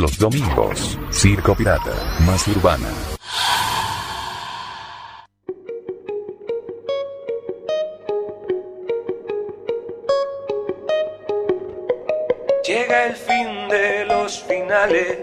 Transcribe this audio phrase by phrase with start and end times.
[0.00, 2.88] Los domingos, Circo Pirata, más urbana.
[12.66, 15.18] Llega el fin de los finales,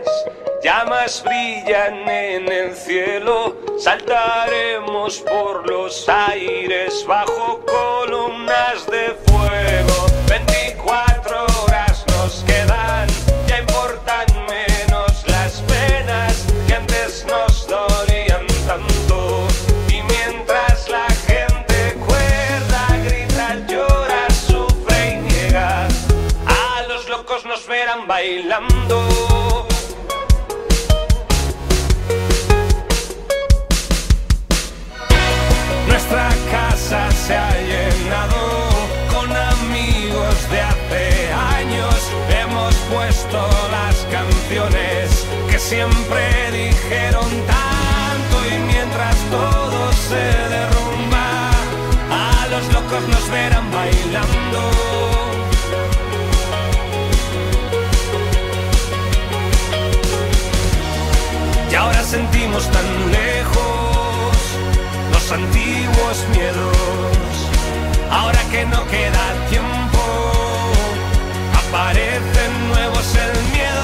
[0.64, 8.87] llamas brillan en el cielo, saltaremos por los aires bajo columnas
[45.70, 50.24] siempre dijeron tanto y mientras todo se
[50.56, 51.50] derrumba,
[52.10, 54.62] a los locos nos verán bailando.
[61.70, 64.38] Y ahora sentimos tan lejos
[65.12, 67.34] los antiguos miedos.
[68.10, 70.04] Ahora que no queda tiempo,
[71.62, 73.77] aparecen nuevos el miedo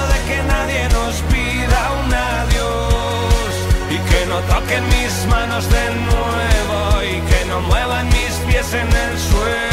[4.49, 9.72] toquen mis manos de nuevo y que no muevan mis pies en el suelo.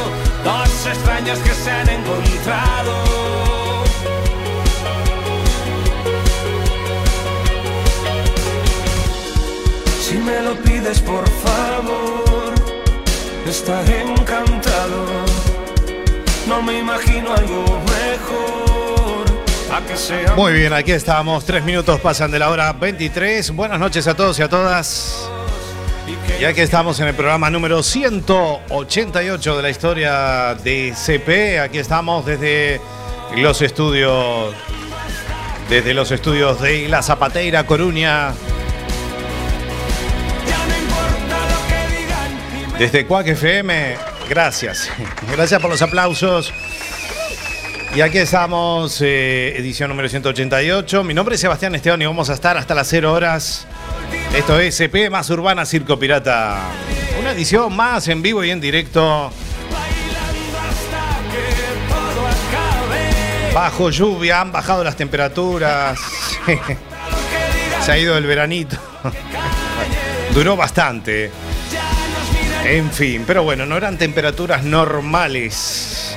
[1.23, 2.93] Que se han encontrado.
[10.01, 12.53] Si me lo pides por favor,
[13.47, 15.05] estaré encantado.
[16.47, 19.25] No me imagino algo mejor.
[19.73, 21.45] A que sea Muy bien, aquí estamos.
[21.45, 23.51] Tres minutos pasan de la hora 23.
[23.51, 25.29] Buenas noches a todos y a todas.
[26.39, 31.59] Y aquí estamos en el programa número 188 de la historia de CP.
[31.59, 32.81] Aquí estamos desde
[33.37, 34.53] los estudios.
[35.69, 38.33] Desde los estudios de La Zapateira, Coruña.
[42.77, 43.95] Desde Cuac FM.
[44.27, 44.89] Gracias.
[45.31, 46.51] Gracias por los aplausos.
[47.93, 51.03] Y aquí estamos, eh, edición número 188.
[51.03, 53.67] Mi nombre es Sebastián Esteban y vamos a estar hasta las 0 horas.
[54.33, 56.57] Esto es CP más Urbana Circo Pirata.
[57.19, 59.29] Una edición más en vivo y en directo.
[63.53, 65.99] Bajo lluvia, han bajado las temperaturas.
[67.85, 68.77] Se ha ido el veranito.
[70.33, 71.29] Duró bastante.
[72.63, 76.15] En fin, pero bueno, no eran temperaturas normales.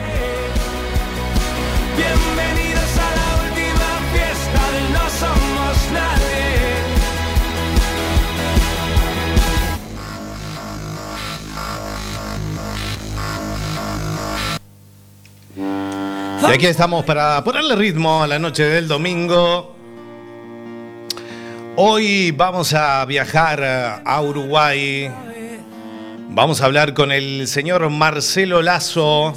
[16.49, 19.75] Y aquí estamos para ponerle ritmo a la noche del domingo.
[21.77, 25.11] Hoy vamos a viajar a Uruguay.
[26.29, 29.35] Vamos a hablar con el señor Marcelo Lazo.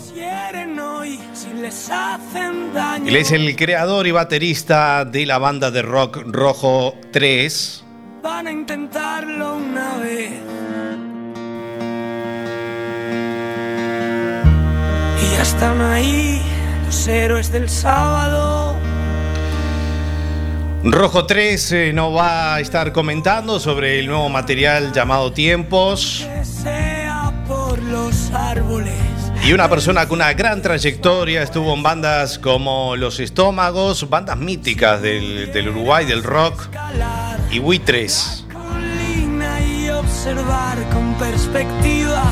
[3.06, 7.84] Él es el creador y baterista de la banda de rock Rojo 3.
[8.22, 10.32] Van a intentarlo una vez.
[15.22, 16.42] Y ya están ahí
[16.98, 18.76] los héroes del sábado.
[20.84, 26.26] Rojo 3 eh, no va a estar comentando sobre el nuevo material llamado Tiempos.
[26.28, 28.96] Que sea por los árboles.
[29.46, 35.00] Y una persona con una gran trayectoria estuvo en bandas como Los Estómagos, bandas míticas
[35.00, 36.68] del, del Uruguay, del rock,
[37.52, 38.44] y Buitres.
[39.64, 42.24] y observar con perspectiva.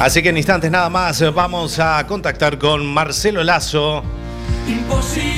[0.00, 4.02] Así que en instantes nada más eh, vamos a contactar con Marcelo Lazo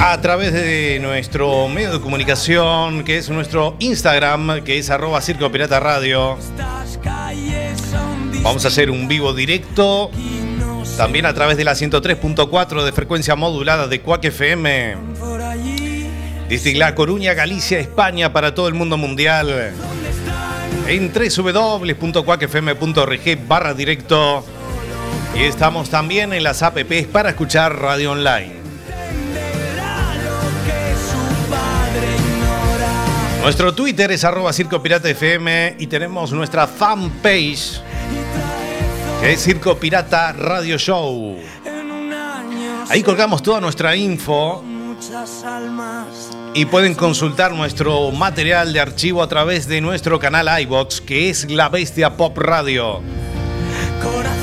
[0.01, 5.51] a través de nuestro medio de comunicación, que es nuestro Instagram, que es arroba Circo
[5.51, 6.37] Pirata Radio.
[8.43, 10.11] Vamos a hacer un vivo directo,
[10.97, 14.97] también a través de la 103.4 de frecuencia modulada de Cuac FM.
[16.49, 19.73] Desde Coruña, Galicia, España, para todo el mundo mundial.
[20.87, 24.45] En www.cuacfm.org barra directo.
[25.35, 28.61] Y estamos también en las apps para escuchar radio online.
[33.43, 37.81] Nuestro Twitter es arroba Circo Pirata FM y tenemos nuestra fanpage
[39.21, 41.39] que es Circo Pirata Radio Show.
[42.89, 44.63] Ahí colgamos toda nuestra info.
[46.55, 51.51] Y pueden consultar nuestro material de archivo a través de nuestro canal iBox que es
[51.51, 53.01] La Bestia Pop Radio.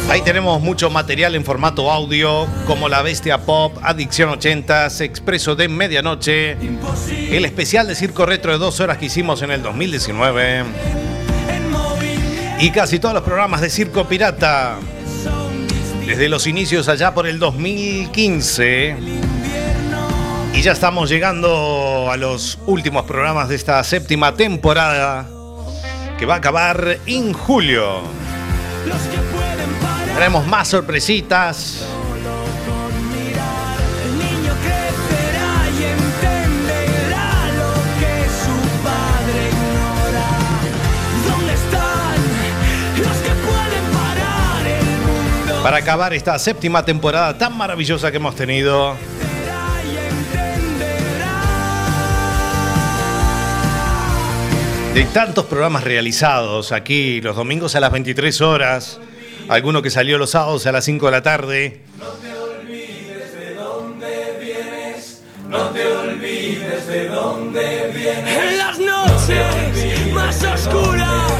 [0.10, 5.68] Ahí tenemos mucho material en formato audio, como La Bestia Pop, Adicción 80, Expreso de
[5.68, 6.58] Medianoche,
[7.30, 12.58] el especial de Circo Retro de dos horas que hicimos en el 2019 en movimiento.
[12.60, 14.78] y casi todos los programas de Circo Pirata
[16.06, 19.29] desde los inicios allá por el 2015.
[20.60, 25.26] Y ya estamos llegando a los últimos programas de esta séptima temporada
[26.18, 28.02] que va a acabar en julio.
[30.16, 31.86] Tenemos más sorpresitas.
[45.64, 48.98] Para acabar esta séptima temporada tan maravillosa que hemos tenido.
[54.94, 59.00] De tantos programas realizados aquí los domingos a las 23 horas,
[59.47, 61.81] alguno que salió los sábados a las 5 de la tarde.
[68.25, 71.31] En las noches más oscuras,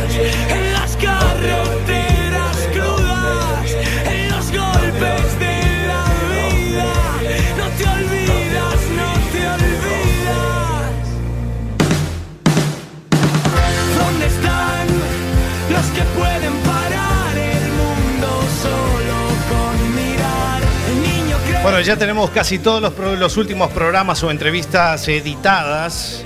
[21.62, 26.24] Bueno, ya tenemos casi todos los, últimos programas o entrevistas editadas.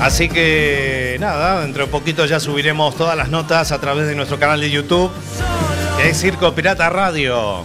[0.00, 4.38] Así que nada, dentro de poquito ya subiremos todas las notas a través de nuestro
[4.38, 5.10] canal de YouTube,
[5.98, 7.64] que es Circo Pirata Radio.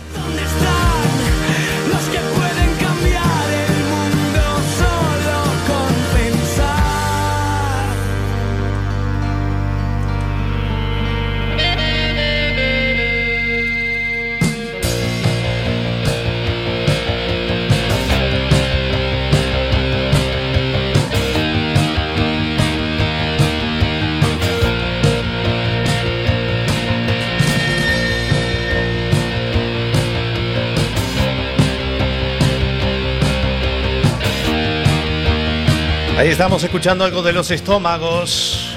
[36.30, 38.76] Estamos escuchando algo de los estómagos,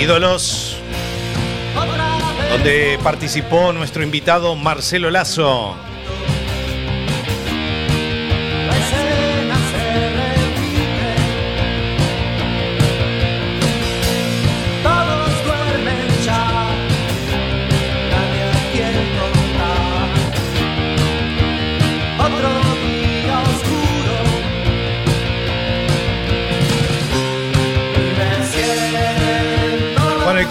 [0.00, 0.78] ídolos,
[2.50, 5.76] donde participó nuestro invitado Marcelo Lazo.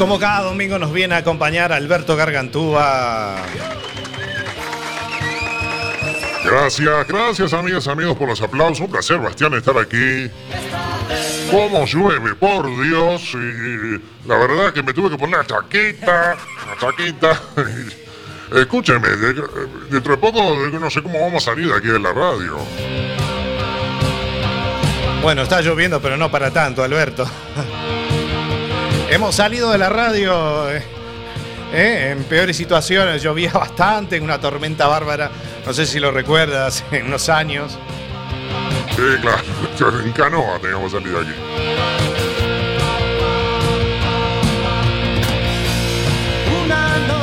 [0.03, 3.37] Como cada domingo nos viene a acompañar Alberto Gargantúa.
[6.43, 8.81] Gracias, gracias amigas, amigos por los aplausos.
[8.81, 10.29] Un placer, Bastián, estar aquí.
[11.49, 13.33] Cómo llueve, por Dios.
[13.33, 16.35] Y la verdad que me tuve que poner la chaqueta,
[16.67, 17.41] la chaqueta.
[18.59, 19.07] Escúcheme,
[19.89, 22.57] dentro de poco no sé cómo vamos a salir de aquí de la radio.
[25.21, 27.25] Bueno, está lloviendo, pero no para tanto, Alberto.
[29.13, 30.81] Hemos salido de la radio eh,
[31.71, 33.21] eh, en peores situaciones.
[33.21, 35.29] Llovía bastante, en una tormenta bárbara.
[35.63, 37.77] No sé si lo recuerdas, en unos años.
[38.95, 39.99] Sí, claro.
[40.03, 41.29] En canoa teníamos salido aquí.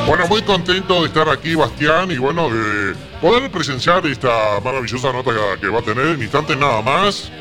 [0.06, 5.32] Bueno, muy contento de estar aquí, Bastián, y bueno, de poder presenciar esta maravillosa nota
[5.60, 7.32] que va a tener en instantes nada más.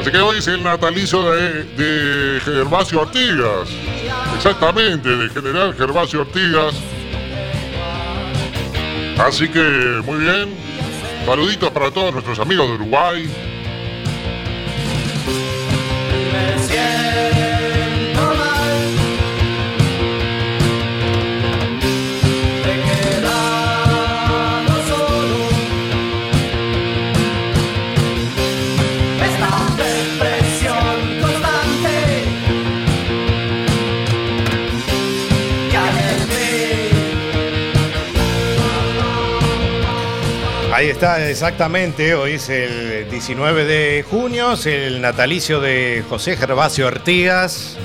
[0.00, 3.68] Así que hoy es el natalicio de, Gervasio Artigas.
[4.34, 6.74] Exactamente, de General Gervasio Artigas.
[9.18, 9.60] Así que,
[10.04, 10.54] muy bien.
[11.26, 13.49] Saluditos para todos nuestros amigos de Uruguay.
[41.00, 42.14] Está, exactamente.
[42.14, 47.78] Hoy es el 19 de junio, es el natalicio de José Gervasio Artigas.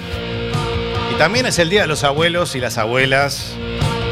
[1.13, 3.55] Y también es el Día de los Abuelos y las Abuelas.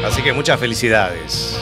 [0.06, 1.58] Así que muchas felicidades.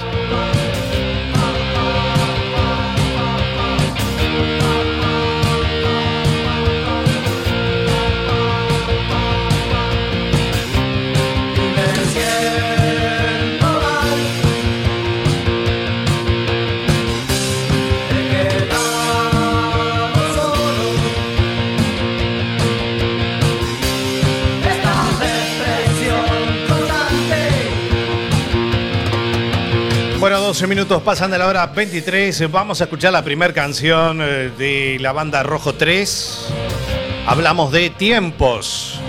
[30.62, 32.48] Bueno, 12 minutos pasan de la hora 23.
[32.48, 36.52] Vamos a escuchar la primera canción eh, de la banda Rojo 3.
[37.26, 39.00] Hablamos de tiempos.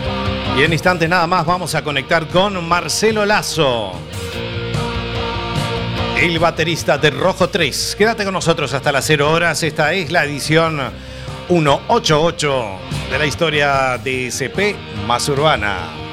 [0.57, 3.91] Y en instantes nada más vamos a conectar con Marcelo Lazo,
[6.19, 7.97] el baterista de Rojo 3.
[7.99, 9.61] Quédate con nosotros hasta las 0 horas.
[9.61, 10.81] Esta es la edición
[11.49, 12.65] 188
[13.11, 16.12] de la historia de CP más urbana.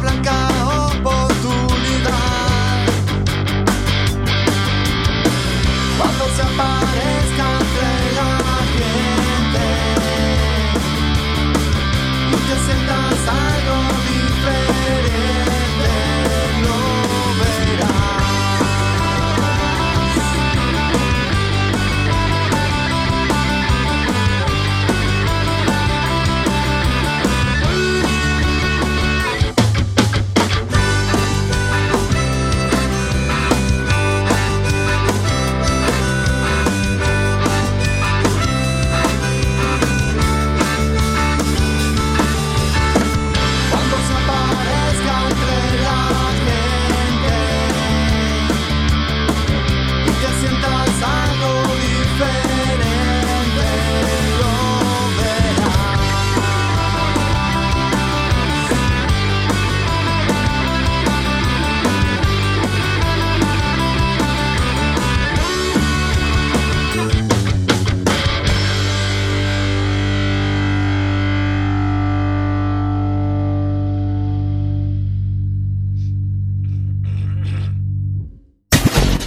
[0.00, 0.48] Blanca
[0.96, 2.10] oportunidad.
[5.98, 6.79] Cuando se aparezca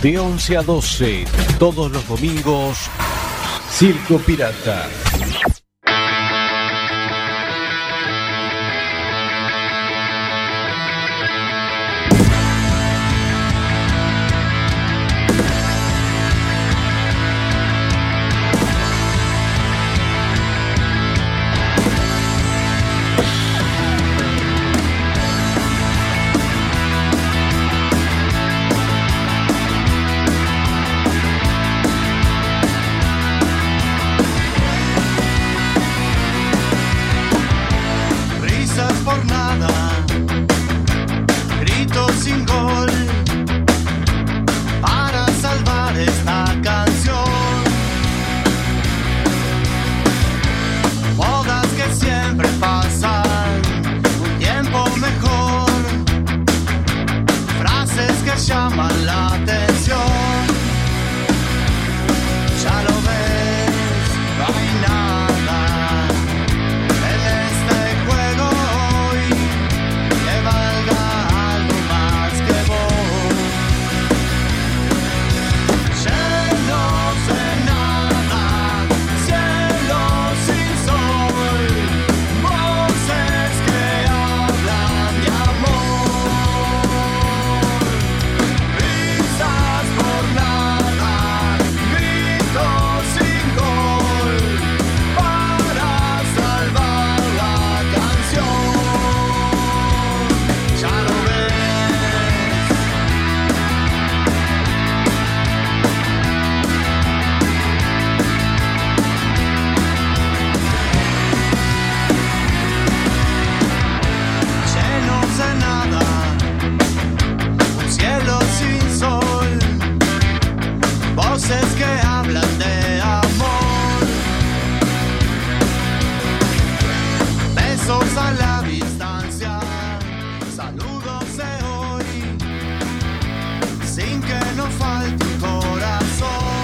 [0.03, 1.23] De 11 a 12,
[1.57, 2.77] todos los domingos,
[3.71, 4.89] Circo Pirata.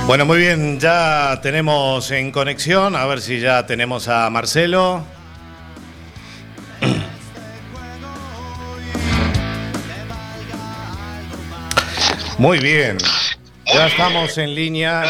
[0.10, 5.06] Bueno, muy bien, ya tenemos en conexión, a ver si ya tenemos a Marcelo.
[12.40, 12.98] Muy bien,
[13.72, 15.04] ya estamos en línea.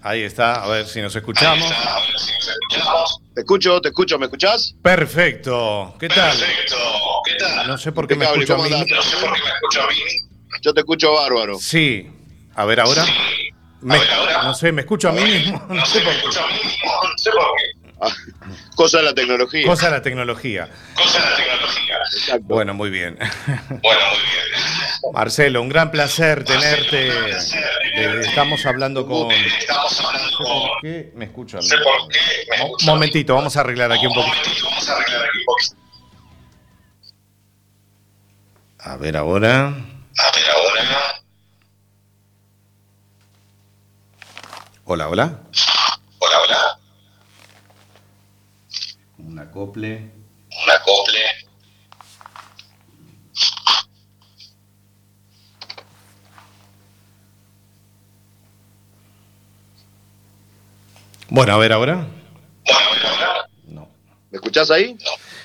[0.00, 1.68] Ahí está, a ver si nos escuchamos.
[3.34, 4.76] Te escucho, te escucho, ¿me escuchás?
[4.80, 6.38] Perfecto, ¿qué tal?
[7.66, 8.74] No sé por qué me escucho a ¿cómo mí.
[8.76, 9.12] andás?
[10.62, 11.58] Yo te escucho bárbaro.
[11.58, 12.08] Sí,
[12.54, 13.04] a ver ahora.
[13.82, 13.98] Me-
[14.42, 15.66] no sé, me escucho a mí mismo.
[15.68, 16.26] No sé por qué.
[18.02, 18.08] Ah,
[18.74, 19.66] cosa de la tecnología.
[19.66, 20.68] Cosa de la tecnología.
[22.12, 22.44] Exacto.
[22.54, 23.18] Bueno, muy bien.
[25.12, 27.08] Marcelo, un gran placer tenerte.
[27.08, 29.28] Eh, Estamos hablando con.
[29.28, 30.02] No sé
[30.38, 31.66] por qué me escucho a mí.
[32.80, 34.50] Un momentito, vamos a arreglar aquí un poquito.
[38.78, 39.74] A ver ahora.
[44.92, 45.38] Hola, hola.
[46.18, 46.80] Hola, hola.
[49.18, 50.10] Un acople.
[50.64, 51.20] Un acople.
[61.28, 62.08] Bueno, a ver ahora.
[63.68, 63.88] No.
[64.32, 64.98] ¿Me escuchás ahí?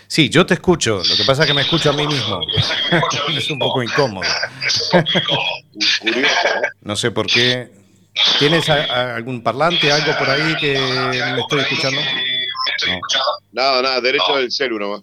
[0.07, 1.03] Sí, yo te escucho.
[1.07, 2.39] Lo que pasa es que me escucho a mí mismo.
[3.37, 4.27] es un poco incómodo.
[6.01, 6.69] Curioso, ¿eh?
[6.81, 7.84] No sé por qué.
[8.39, 11.99] ¿Tienes a- a- algún parlante, algo por ahí que me estoy escuchando?
[12.01, 12.99] No.
[13.51, 15.01] Nada, nada, derecho del celu nomás.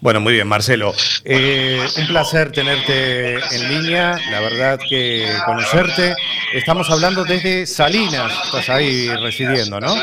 [0.00, 0.92] Bueno, muy bien, Marcelo.
[1.24, 6.14] Eh, un placer tenerte en línea, la verdad que conocerte.
[6.52, 9.94] Estamos hablando desde Salinas, estás ahí residiendo, ¿no?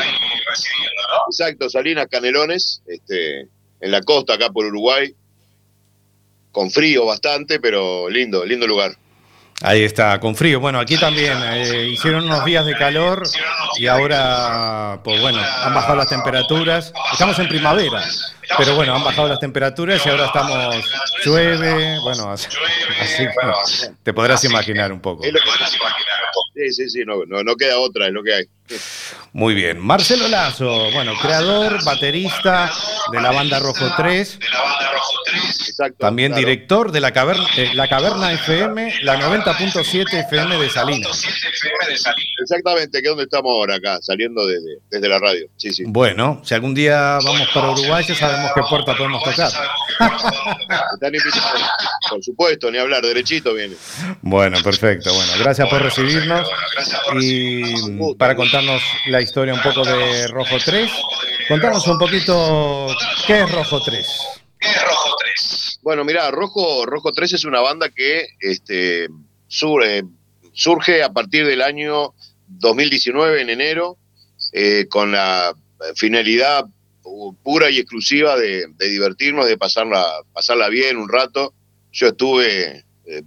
[1.28, 5.14] Exacto, Salinas Canelones, este, en la costa acá por Uruguay.
[6.52, 8.96] Con frío bastante, pero lindo, lindo lugar.
[9.62, 10.58] Ahí está, con frío.
[10.58, 13.24] Bueno, aquí también eh, hicieron unos días de calor
[13.76, 16.94] y ahora, pues bueno, han bajado las temperaturas.
[17.12, 18.02] Estamos en primavera,
[18.56, 20.76] pero bueno, han bajado las temperaturas y ahora estamos,
[21.24, 22.48] llueve, bueno, así,
[24.02, 25.24] te podrás imaginar un poco.
[26.60, 28.44] Sí, sí, sí, no, no, no queda otra, es lo que hay.
[29.32, 29.78] Muy bien.
[29.78, 32.70] Marcelo Lazo, bueno, creador, baterista
[33.10, 34.38] de la banda Rojo 3.
[35.68, 35.96] Exacto.
[35.98, 36.46] También claro.
[36.46, 41.24] director de la caverna, eh, la caverna FM, la 90.7 FM de Salinas.
[42.42, 45.48] Exactamente, que es donde estamos ahora acá, saliendo desde, desde la radio.
[45.56, 45.84] Sí, sí.
[45.86, 49.50] Bueno, si algún día vamos para Uruguay, ya sabemos qué puerta podemos tocar.
[50.94, 51.62] Están invitados.
[52.10, 53.76] Por supuesto, ni hablar, derechito viene.
[54.20, 55.14] Bueno, perfecto.
[55.14, 56.49] Bueno, gracias por recibirnos
[57.20, 60.90] y para contarnos la historia un poco de Rojo 3.
[61.48, 62.86] Contanos un poquito
[63.26, 64.06] qué es Rojo 3.
[65.82, 69.08] Bueno, mira, Rojo, Rojo 3 es una banda que este,
[69.48, 70.02] sur- eh,
[70.52, 72.12] surge a partir del año
[72.48, 73.96] 2019, en enero,
[74.52, 75.54] eh, con la
[75.96, 76.64] finalidad
[77.02, 81.54] pu- pura y exclusiva de, divertirnos, de pasarla, pasarla bien un rato.
[81.92, 83.22] Yo estuve eh,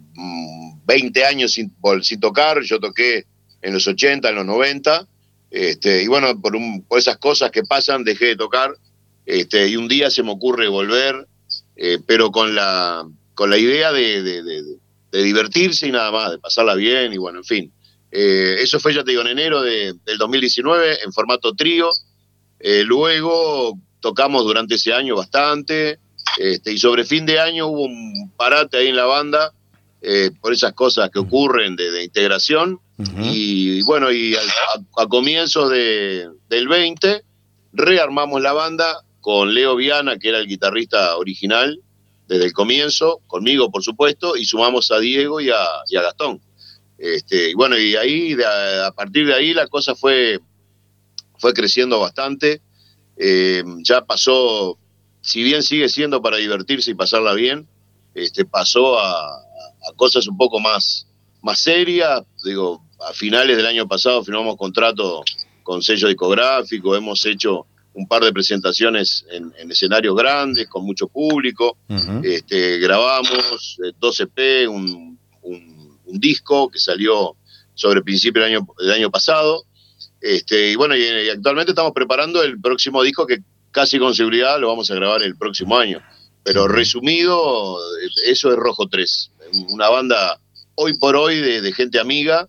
[0.85, 3.25] 20 años sin, sin tocar, yo toqué
[3.61, 5.07] en los 80, en los 90,
[5.51, 8.75] este, y bueno, por, un- por esas cosas que pasan dejé de tocar,
[9.25, 11.27] este, y un día se me ocurre volver,
[11.75, 14.43] eh, pero con la, con la idea de, de-
[15.23, 17.71] divertirse y nada más, de pasarla bien, y bueno, en fin.
[18.11, 21.89] Eh, eso fue, ya te digo, en enero de- del 2019, en formato trío.
[22.59, 25.99] Eh, luego tocamos durante ese año bastante,
[26.39, 29.53] este, y sobre fin de año hubo un parate ahí en la banda
[30.05, 32.79] eh, por esas cosas que ocurren de, de integración.
[33.21, 34.39] Y, bueno, y a,
[35.01, 37.23] a comienzos de, del 20
[37.71, 41.79] rearmamos la banda con Leo Viana, que era el guitarrista original
[42.27, 46.41] desde el comienzo, conmigo por supuesto, y sumamos a Diego y a, y a Gastón.
[46.97, 50.39] Este, y bueno, y ahí, de a partir de ahí la cosa fue,
[51.37, 52.61] fue creciendo bastante.
[53.15, 54.77] Eh, ya pasó,
[55.21, 57.67] si bien sigue siendo para divertirse y pasarla bien,
[58.13, 59.41] este, pasó a,
[59.89, 61.07] a cosas un poco más,
[61.41, 62.21] más serias.
[62.43, 65.23] Digo, a finales del año pasado firmamos contrato
[65.63, 67.65] con sello discográfico, hemos hecho
[67.95, 71.77] un par de presentaciones en, en escenarios grandes, con mucho público.
[72.25, 77.35] Este, grabamos eh, 12P, un, un- un disco que salió
[77.75, 79.63] sobre el principio del año, del año pasado.
[80.21, 83.39] Este, y bueno, y, y actualmente estamos preparando el próximo disco que
[83.71, 86.01] casi con seguridad lo vamos a grabar el próximo año.
[86.43, 89.31] Pero resumido, eh, eso es Rojo 3,
[89.69, 90.39] una banda
[90.75, 92.47] hoy por hoy de, de gente amiga,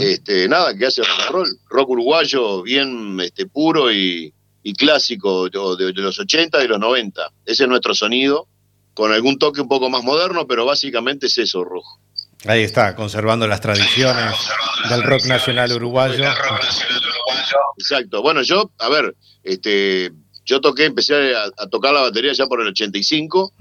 [0.00, 5.48] este, nada, que hace rock and roll, rock uruguayo bien este, puro y, y clásico
[5.48, 7.22] de, los 80 y los 90.
[7.46, 8.48] Ese es nuestro sonido,
[8.94, 12.00] con algún toque un poco más moderno, pero básicamente es eso, rojo.
[12.46, 14.34] Ahí está, conservando las tradiciones
[14.88, 16.24] del rock nacional uruguayo.
[17.78, 18.22] Exacto.
[18.22, 20.12] Bueno, yo, a ver, este,
[20.48, 23.52] yo toqué, empecé a, a tocar la batería ya por el 85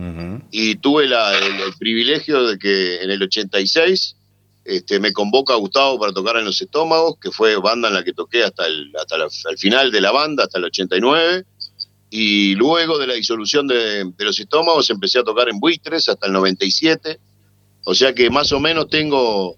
[0.51, 4.15] y tuve la- el, el privilegio de que en el 86
[4.63, 8.13] este, me convoca Gustavo para tocar en Los Estómagos, que fue banda en la que
[8.13, 11.43] toqué hasta el, hasta la- el final de la banda, hasta el 89.
[12.09, 16.27] Y luego de la disolución de, de Los Estómagos empecé a tocar en Buitres hasta
[16.27, 17.19] el 97.
[17.83, 19.55] O sea que más o menos tengo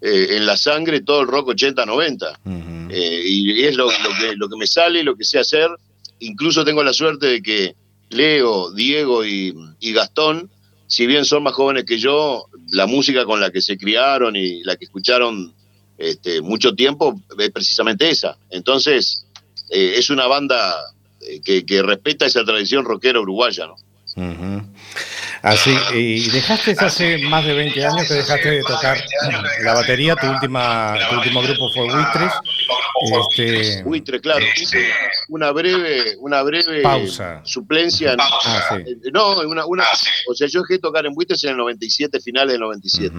[0.00, 2.38] eh, en la sangre todo el rock 80-90.
[2.90, 5.68] Eh, y es lo, lo que, lo que me sale, lo que sé hacer.
[6.20, 7.74] Incluso tengo la suerte de que
[8.10, 10.50] Leo, Diego y, Gastón,
[10.86, 14.62] si bien son más jóvenes que yo, la música con la que se criaron y
[14.64, 15.52] la que escucharon
[15.96, 18.36] este, mucho tiempo es precisamente esa.
[18.50, 19.24] Entonces,
[19.70, 20.74] eh, es una banda
[21.20, 23.76] eh, que, respeta esa tradición rockera uruguaya, ¿no?
[25.42, 28.98] Así, y dejaste hace más de 20 años que dejaste de tocar
[29.62, 32.32] la batería, tu última, tu último grupo fue Buitres.
[33.02, 34.44] Este, Buitre, claro.
[34.60, 34.86] hice
[35.30, 37.40] Una breve, una breve Pausa.
[37.44, 38.12] suplencia.
[38.12, 38.90] en- Ah, sí.
[38.90, 39.84] eh, No, una, una,
[40.28, 43.14] o sea, yo dejé de tocar en Buitres en el 97, finales del 97.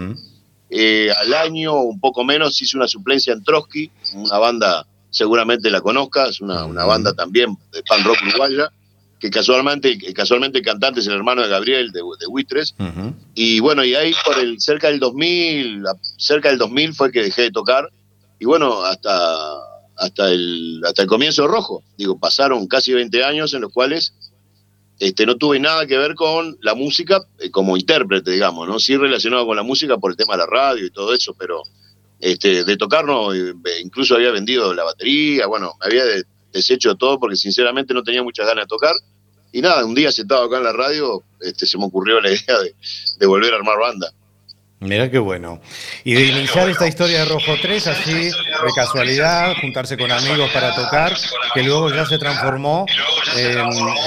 [0.69, 5.81] Eh, al año, un poco menos, hice una suplencia en Trotsky, una banda, seguramente la
[5.81, 8.71] conozcas, una, una banda también de pan rock uruguaya,
[9.21, 12.73] que casualmente, casualmente el cantante es el hermano de Gabriel de, de Buitres.
[13.35, 17.21] Y bueno, y ahí por el cerca del 2000, a- cerca del 2000 fue que
[17.21, 17.87] dejé de tocar.
[18.39, 19.37] Y bueno, hasta,
[19.97, 21.83] hasta, el, hasta el comienzo de Rojo.
[21.97, 24.13] Digo, pasaron casi 20 años en los cuales
[24.99, 28.79] este, no tuve nada que ver con la música eh, como intérprete, digamos, ¿no?
[28.79, 31.61] Sí relacionado con la música por el tema de la radio y todo eso, pero
[32.19, 33.53] este, de tocar no, eh,
[33.83, 38.03] incluso había vendido la batería, bueno, me había de- deshecho de todo porque sinceramente no
[38.03, 38.93] tenía muchas ganas de tocar.
[39.51, 42.59] Y nada, un día sentado acá en la radio, este, se me ocurrió la idea
[42.59, 42.73] de,
[43.19, 44.11] de volver a armar banda.
[44.79, 45.61] Mira qué bueno.
[46.03, 50.73] Y de iniciar esta historia de Rojo 3 así, de casualidad, juntarse con amigos para
[50.73, 51.15] tocar,
[51.53, 52.87] que luego ya se transformó
[53.37, 53.59] en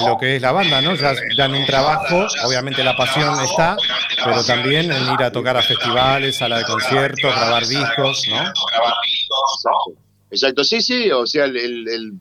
[0.09, 0.97] lo que es la banda, ¿no?
[0.97, 3.77] Ya, ya en un trabajo, obviamente la pasión está,
[4.25, 8.39] pero también en ir a tocar a festivales, sala de conciertos, grabar discos, ¿no?
[8.43, 9.93] Exacto,
[10.33, 10.65] exacto.
[10.65, 12.13] Sí, sí, o sea, el, el- el-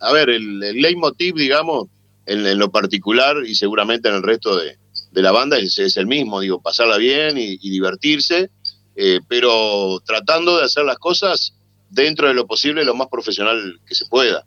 [0.00, 1.86] a ver, el, el leitmotiv, digamos,
[2.26, 4.76] en, en lo particular y seguramente en el resto de,
[5.10, 8.50] de la banda es, es el mismo, digo, pasarla bien y, y divertirse,
[8.96, 11.54] eh, pero tratando de hacer las cosas
[11.90, 14.44] dentro de lo posible lo más profesional que se pueda.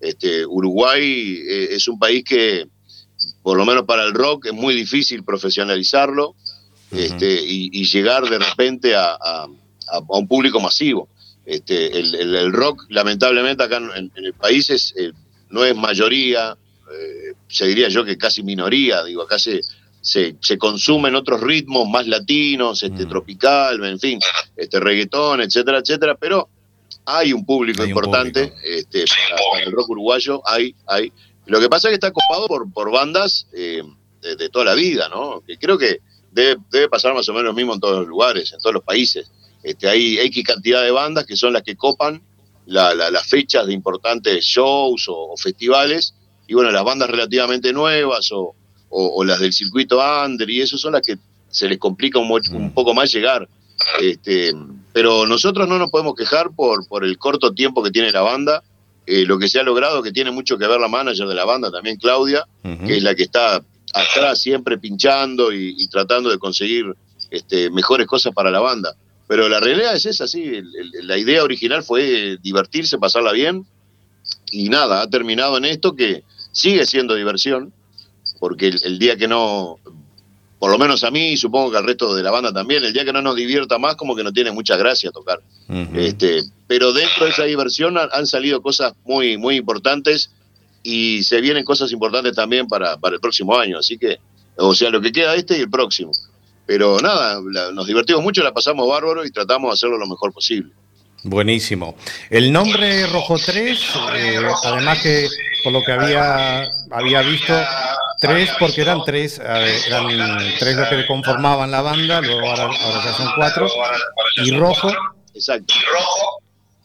[0.00, 2.66] Este, Uruguay eh, es un país que,
[3.42, 6.34] por lo menos para el rock, es muy difícil profesionalizarlo
[6.92, 11.08] este, y, y llegar de repente a, a- a- a un público masivo.
[11.44, 15.12] Este, el, el- el rock, lamentablemente, acá en, en el país es, eh,
[15.50, 16.56] no es mayoría,
[16.92, 19.60] eh, se diría yo que casi minoría, digo, acá se,
[20.00, 24.18] se, se consumen otros ritmos más latinos, este, tropical, en fin,
[24.56, 26.48] este, reggaetón, etcétera, etcétera, pero
[27.04, 31.12] hay un público Hay un importante este, para, para el rock uruguayo, hay, hay.
[31.46, 33.82] Lo que pasa es que está copado por, por bandas eh,
[34.20, 35.40] de, de toda la vida, ¿no?
[35.46, 36.00] Que creo que
[36.32, 38.82] debe, debe pasar más o menos lo mismo en todos los lugares, en todos los
[38.82, 39.30] países.
[39.62, 42.20] Este, hay X cantidad de bandas que son las que copan
[42.66, 46.14] la- la- las fechas de importantes shows o, o festivales,
[46.46, 48.54] y bueno, las bandas relativamente nuevas o,
[48.90, 51.16] o- o las del circuito under, y eso son las que
[51.50, 53.48] se les complica un, un poco más llegar.
[54.00, 54.52] Este,
[54.92, 58.62] pero nosotros no nos podemos quejar por, por el corto tiempo que tiene la banda,
[59.06, 61.44] eh, lo que se ha logrado, que tiene mucho que ver la manager de la
[61.44, 62.46] banda, también Claudia,
[62.86, 63.62] que es la que está
[63.94, 66.86] atrás siempre pinchando y, y tratando de conseguir
[67.30, 68.94] este, mejores cosas para la banda.
[69.28, 73.66] Pero la realidad es esa, sí, el- el- la idea original fue divertirse, pasarla bien,
[74.50, 76.24] y nada, ha terminado en esto que
[76.56, 77.72] sigue siendo diversión,
[78.40, 79.78] porque el, el día que no,
[80.58, 82.92] por lo menos a mí, y supongo que al resto de la banda también, el
[82.92, 85.40] día que no nos divierta más, como que no tiene mucha gracia tocar.
[85.96, 90.30] Este, pero dentro de esa diversión han, han salido cosas muy, muy importantes
[90.82, 93.78] y se vienen cosas importantes también para, para el próximo año.
[93.78, 94.18] Así que,
[94.56, 96.12] o sea, lo que queda este y el próximo.
[96.66, 100.32] Pero nada, la- nos divertimos mucho, la pasamos bárbaro y tratamos de hacerlo lo mejor
[100.32, 100.72] posible.
[101.28, 101.96] Buenísimo.
[102.30, 103.80] El nombre Rojo 3,
[104.14, 105.28] eh, además que
[105.64, 107.52] por lo que había, había visto,
[108.20, 110.06] tres porque eran tres, eh, eran
[110.58, 113.68] tres los que conformaban la banda, luego ahora, ahora ya son cuatro,
[114.44, 114.92] y Rojo,
[115.34, 115.74] Exacto.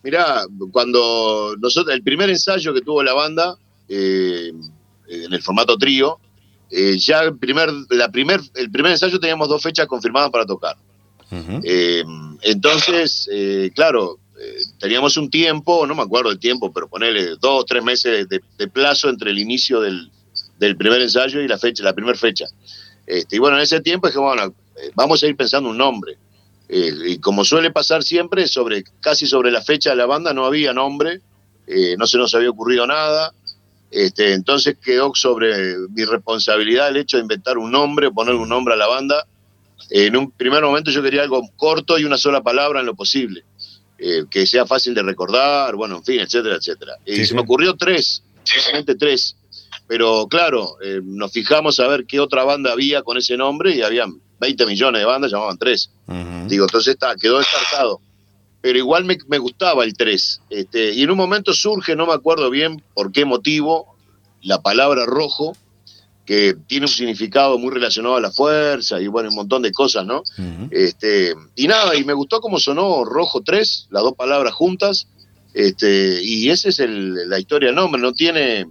[0.03, 3.55] Mirá, cuando nosotros, el primer ensayo que tuvo la banda,
[3.87, 4.51] eh,
[5.07, 6.19] en el formato trío,
[6.71, 10.75] eh, ya el primer, la primer, el primer ensayo teníamos dos fechas confirmadas para tocar.
[11.63, 12.03] Eh,
[12.41, 17.65] entonces, eh, claro, eh, teníamos un tiempo, no me acuerdo el tiempo, pero ponerle dos,
[17.65, 20.09] tres meses de, plazo entre el inicio del,
[20.57, 22.45] del primer ensayo y la fecha, la primera fecha.
[23.05, 26.17] Este, y bueno, en ese tiempo dije, bueno, eh, vamos a ir pensando un nombre.
[26.69, 30.45] Eh, y como suele pasar siempre, sobre casi sobre la fecha de la banda no
[30.45, 31.19] había nombre,
[31.67, 33.33] eh, no se nos había ocurrido nada.
[33.91, 38.73] Este, entonces quedó sobre mi responsabilidad el hecho de inventar un nombre, poner un nombre
[38.73, 39.27] a la banda.
[39.89, 43.43] En un primer momento yo quería algo corto y una sola palabra en lo posible,
[44.03, 46.93] eh, que sea fácil de recordar, bueno, en fin, etcétera, etcétera.
[47.05, 47.35] Y Sí, se sí.
[47.35, 49.35] me ocurrió tres, solamente tres.
[49.87, 53.81] Pero claro, eh, nos fijamos a ver qué otra banda había con ese nombre y
[53.81, 55.91] habían 20 millones de bandas, llamaban tres.
[56.47, 57.99] Digo, entonces está, quedó descartado.
[58.61, 60.41] Pero igual me, me gustaba el 3.
[60.49, 63.95] Este, y en un momento surge, no me acuerdo bien por qué motivo,
[64.41, 65.55] la palabra rojo,
[66.25, 70.05] que tiene un significado muy relacionado a la fuerza y bueno, un montón de cosas,
[70.05, 70.23] ¿no?
[70.71, 75.07] Este, y nada, y me gustó cómo sonó Rojo 3, las dos palabras juntas.
[75.53, 78.65] Este, y esa es el- la historia del nombre, no tiene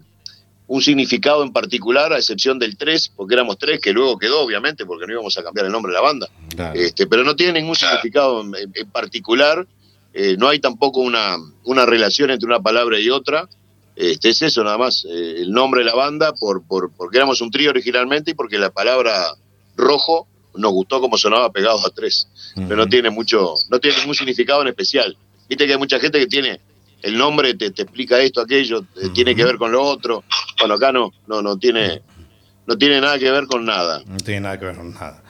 [0.67, 4.87] un significado en particular, a excepción del 3, porque éramos tres, que luego quedó, obviamente,
[4.87, 6.29] porque no íbamos a cambiar el nombre de la banda.
[6.75, 9.67] Este, pero no tiene ningún significado en, en- en particular,
[10.15, 13.49] eh, no hay tampoco una, una relación entre una palabra y otra.
[13.97, 17.41] Este, es eso nada más, eh, el nombre de la banda, por, por, porque éramos
[17.41, 19.35] un trío originalmente y porque la palabra
[19.77, 22.27] rojo nos gustó como sonaba pegados a tres.
[22.55, 25.17] Pero no tiene mucho, no tiene ningún significado en especial.
[25.49, 26.61] Viste que hay mucha gente que tiene
[27.03, 30.25] el nombre, te, te explica esto, aquello, eh, tiene que ver con lo otro.
[30.59, 32.03] Bueno, acá no, no, no tiene,
[32.71, 34.01] no tiene nada que ver con nada.
[34.07, 35.21] no tiene nada que ver con nada.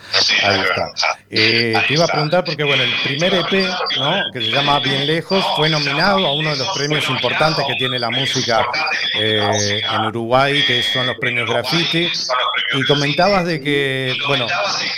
[0.43, 0.93] Ahí está.
[1.31, 4.25] Eh, te iba a preguntar porque, bueno, el primer EP, ¿no?
[4.31, 7.99] que se llama Bien Lejos, fue nominado a uno de los premios importantes que tiene
[7.99, 8.67] la música
[9.19, 12.11] eh, en Uruguay, que son los premios Graffiti.
[12.75, 14.47] Y comentabas de que, bueno,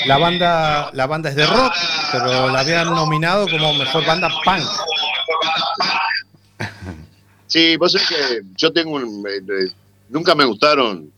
[0.07, 1.73] la banda, la banda es de rock,
[2.11, 4.67] pero la habían nominado como mejor banda punk.
[7.47, 9.25] Sí, vos sabés que yo tengo un...
[9.29, 9.73] eh, eh,
[10.09, 11.13] nunca me gustaron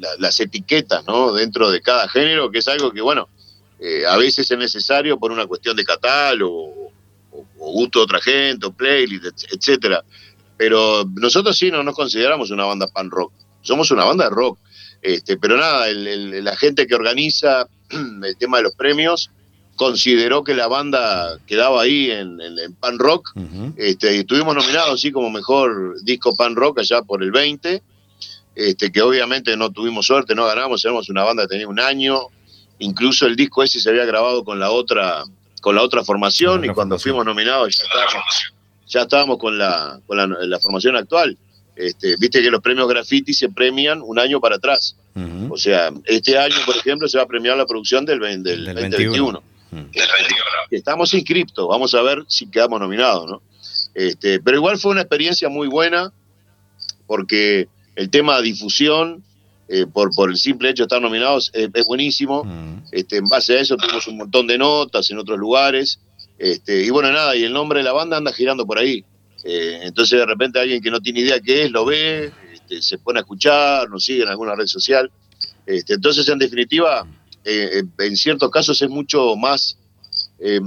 [0.00, 1.32] la- las etiquetas, ¿no?
[1.32, 3.28] Dentro de cada género, que es algo que, bueno,
[3.78, 6.90] eh, a veces es necesario por una cuestión de catálogo
[7.32, 10.02] o, o gusto de otra gente, o playlist, et- etcétera.
[10.56, 13.32] Pero nosotros sí no nos consideramos una banda pan rock.
[13.62, 14.58] Somos una banda de rock.
[15.02, 19.30] Este, pero nada, el- el- la gente que organiza el tema de los premios
[19.76, 23.30] consideró que la banda quedaba ahí en, en- en pan rock.
[23.76, 27.82] este, y estuvimos nominados así como mejor disco pan rock allá por el 20,
[28.54, 32.18] este, que obviamente no tuvimos suerte, no ganamos, éramos una banda que tenía un año,
[32.78, 35.24] incluso el disco ese se había grabado con la otra,
[35.60, 38.52] con la otra formación, y cuando fuimos nominados ya estábamos,
[38.86, 41.36] ya estábamos con la, con la, la formación actual.
[41.76, 44.96] Este, Viste que los premios graffiti se premian un año para atrás.
[45.50, 48.64] O sea, este año, por ejemplo, se va a premiar la producción del, vein- del
[48.74, 49.42] 2021.
[50.70, 53.42] Estamos inscriptos, vamos a ver si quedamos nominados, ¿no?
[53.94, 56.12] Este, pero igual fue una experiencia muy buena,
[57.06, 57.68] porque
[58.00, 59.22] el tema de difusión,
[59.68, 62.44] eh, por, por el simple hecho de estar nominados, eh, es buenísimo.
[62.90, 66.00] Este, en base a eso tuvimos un montón de notas en otros lugares.
[66.38, 69.04] Este, y bueno, nada, y el nombre de la banda anda girando por ahí.
[69.44, 72.96] Eh, entonces de repente alguien que no tiene idea qué es, lo ve, este, se
[72.96, 75.10] pone a escuchar, nos sigue en alguna red social.
[75.66, 77.06] Este, entonces, en definitiva,
[77.44, 79.76] eh, en ciertos casos es mucho más
[80.38, 80.58] eh,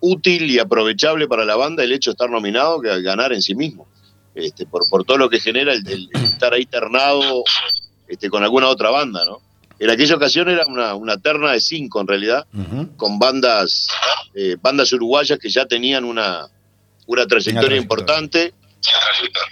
[0.00, 3.54] útil y aprovechable para la banda el hecho de estar nominado que ganar en sí
[3.54, 3.86] mismo.
[4.34, 7.20] Este, por, por todo lo que genera el, el- el estar ahí ternado
[8.08, 9.38] este, con alguna otra banda, ¿no?
[9.78, 12.46] En aquella ocasión era una, una terna de cinco en realidad,
[12.96, 13.88] con bandas,
[14.34, 16.46] eh, bandas uruguayas que ya tenían una,
[17.06, 18.54] una trayectoria importante.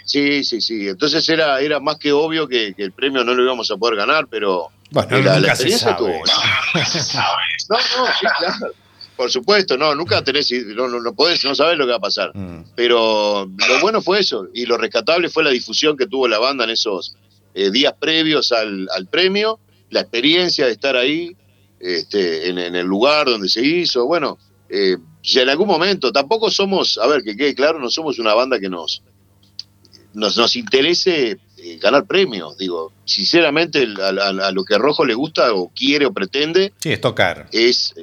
[0.05, 0.87] Sí, sí, sí.
[0.87, 3.97] Entonces era, era más que obvio que, que el premio no lo íbamos a poder
[3.97, 6.17] ganar, pero Bueno, la, la nunca se experiencia sabe.
[6.17, 6.33] buena.
[7.69, 8.73] No, no, sí, claro.
[9.21, 12.01] Por supuesto, no, nunca tenés, no, no, no podés, no sabés lo que va a
[12.01, 12.35] pasar.
[12.35, 12.71] Mm.
[12.75, 16.63] Pero lo bueno fue eso, y lo rescatable fue la difusión que tuvo la banda
[16.63, 17.15] en esos
[17.53, 19.59] eh, días previos al, al premio,
[19.91, 21.37] la experiencia de estar ahí,
[21.79, 24.07] este, en, en el lugar donde se hizo.
[24.07, 28.17] Bueno, eh, si en algún momento, tampoco somos, a ver, que quede claro, no somos
[28.17, 29.03] una banda que nos,
[30.15, 32.57] nos, nos interese eh, ganar premios.
[32.57, 36.91] Digo, sinceramente, a, a- a lo que Rojo le gusta o quiere o pretende Sí,
[36.91, 37.47] es tocar.
[37.51, 37.93] es,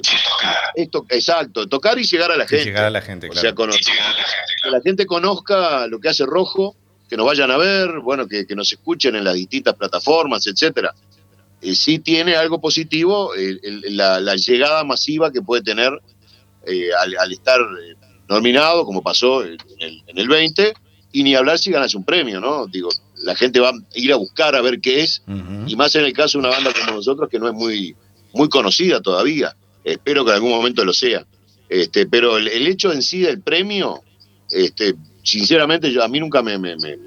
[0.75, 2.65] es to- exacto, tocar y llegar a la Y gente.
[2.65, 3.71] llegar a la gente, O claro.
[3.73, 3.83] sea,
[4.63, 6.75] que la gente conozca lo que hace Rojo,
[7.09, 10.93] que nos vayan a ver, bueno, que, que nos escuchen en las distintas plataformas, etcétera.
[11.61, 15.91] Eh, sí tiene algo positivo el- el- la, la llegada masiva que puede tener
[16.65, 17.95] eh, al, al estar eh,
[18.27, 20.73] nominado, como pasó en el, en el 20,
[21.11, 22.67] y ni hablar si ganas un premio, ¿no?
[22.67, 22.89] Digo,
[23.21, 25.21] la gente va a ir a buscar a ver qué es,
[25.67, 27.95] y más en el caso de una banda como nosotros que no es muy,
[28.33, 29.55] muy conocida todavía.
[29.83, 31.25] Espero que en algún momento lo sea.
[31.67, 34.01] Este, pero el, el hecho en sí del premio,
[34.49, 36.97] este, sinceramente, yo, a mí nunca me, me, me,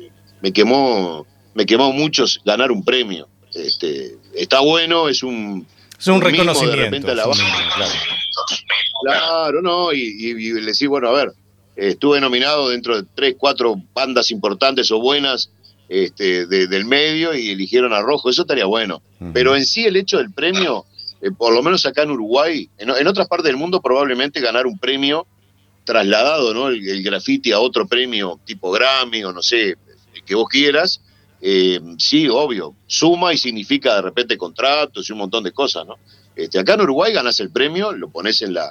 [0.40, 3.29] me quemó, me quemó mucho ganar un premio.
[3.55, 5.66] Este, está bueno, es un,
[5.98, 6.77] Es un mimo de reconocimiento.
[6.77, 7.44] repente a la banda.
[7.75, 7.92] claro.
[9.03, 11.33] Claro, no, y, y, y le decís, bueno, a ver,
[11.77, 15.51] estuve nominado dentro de tres, cuatro bandas importantes o buenas
[15.92, 19.02] este, de- del medio y eligieron a Rojo, eso estaría bueno.
[19.33, 20.87] Pero en sí el hecho del premio,
[21.20, 24.66] eh, por lo menos acá en Uruguay, en, en otras partes del mundo probablemente ganar
[24.66, 25.26] un premio
[25.85, 26.68] trasladado, ¿no?
[26.68, 29.76] El, el graffiti a otro premio tipo Grammy o no sé,
[30.14, 31.00] el que vos quieras,
[31.40, 35.96] eh, sí, obvio, suma y significa de repente contratos y un montón de cosas, ¿no?
[36.37, 38.70] Este, acá en Uruguay ganas el premio, lo pones en la,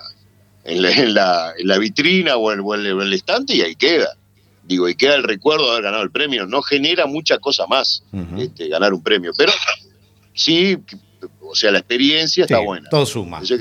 [0.63, 4.15] en la, en la, en la vitrina o en el estante y ahí queda.
[4.71, 6.45] Digo, y queda el recuerdo de haber ganado el premio.
[6.45, 8.03] No genera mucha cosa más
[8.39, 9.51] este, ganar un premio, pero
[10.34, 10.77] sí,
[11.41, 12.88] o sea, la experiencia está buena.
[12.89, 13.41] Todo suma.
[13.41, 13.57] Que-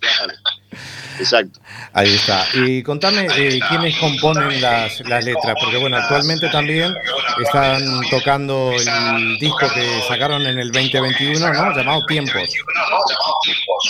[0.00, 0.32] Claro.
[1.18, 1.60] Exacto.
[1.94, 2.46] Ahí está.
[2.54, 6.94] Y contame eh, quiénes componen las, las letras, porque bueno, actualmente también
[7.42, 11.74] están tocando el disco que sacaron en el 2021, ¿no?
[11.76, 12.50] Llamado Tiempos.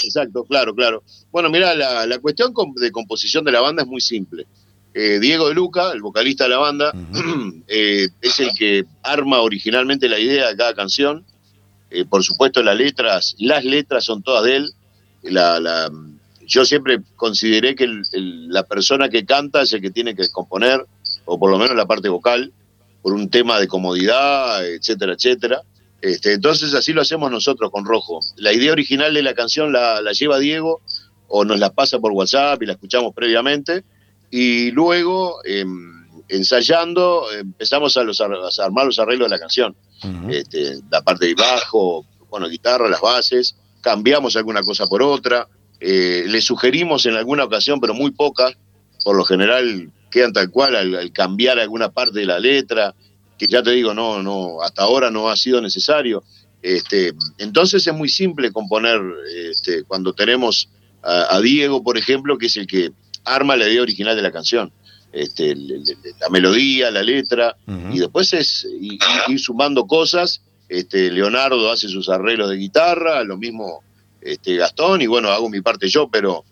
[0.05, 1.03] Exacto, claro, claro.
[1.33, 4.47] Bueno, mira, la, la cuestión de composición de la banda es muy simple.
[4.99, 6.91] Eh, Diego de Luca, el vocalista de la banda,
[7.69, 11.23] eh, es el que arma originalmente la idea de cada canción.
[11.91, 14.71] Eh, por supuesto, las letras, las letras son todas de él.
[15.23, 15.91] La, la-
[16.47, 20.29] yo siempre consideré que el- el- la persona que canta es el que tiene que
[20.31, 20.81] componer,
[21.27, 22.53] o por lo menos la parte vocal,
[23.03, 25.61] por un tema de comodidad, etcétera, etcétera.
[26.01, 28.21] Este, entonces así lo hacemos nosotros con Rojo.
[28.37, 30.81] La idea original de la canción la, la lleva Diego
[31.29, 33.85] o nos la pasa por WhatsApp y la escuchamos previamente.
[34.31, 39.75] Y luego, em, ensayando, empezamos a, los, ar- a armar los arreglos de la canción.
[40.31, 45.49] Este, la parte de bajo, bueno, guitarra, las bases, cambiamos alguna cosa por otra,
[45.81, 48.57] eh, le sugerimos en alguna ocasión, pero muy pocas,
[49.05, 52.95] por lo general quedan tal cual al, al cambiar alguna parte de la letra,
[53.39, 56.23] que ya te digo, no, no, hasta ahora no ha sido necesario.
[56.63, 59.01] Este, entonces es muy simple componer
[59.51, 60.69] este, cuando tenemos
[61.03, 62.91] a, a Diego, por ejemplo, que es el que
[63.27, 64.73] arma la idea original de la canción.
[65.13, 67.57] Este, la melodía, la letra,
[67.95, 70.43] y después es i- i- ir, sumando cosas.
[70.69, 73.83] Este, Leonardo hace sus arreglos de guitarra, lo mismo
[74.21, 76.45] este, Gastón y bueno, hago mi parte yo, pero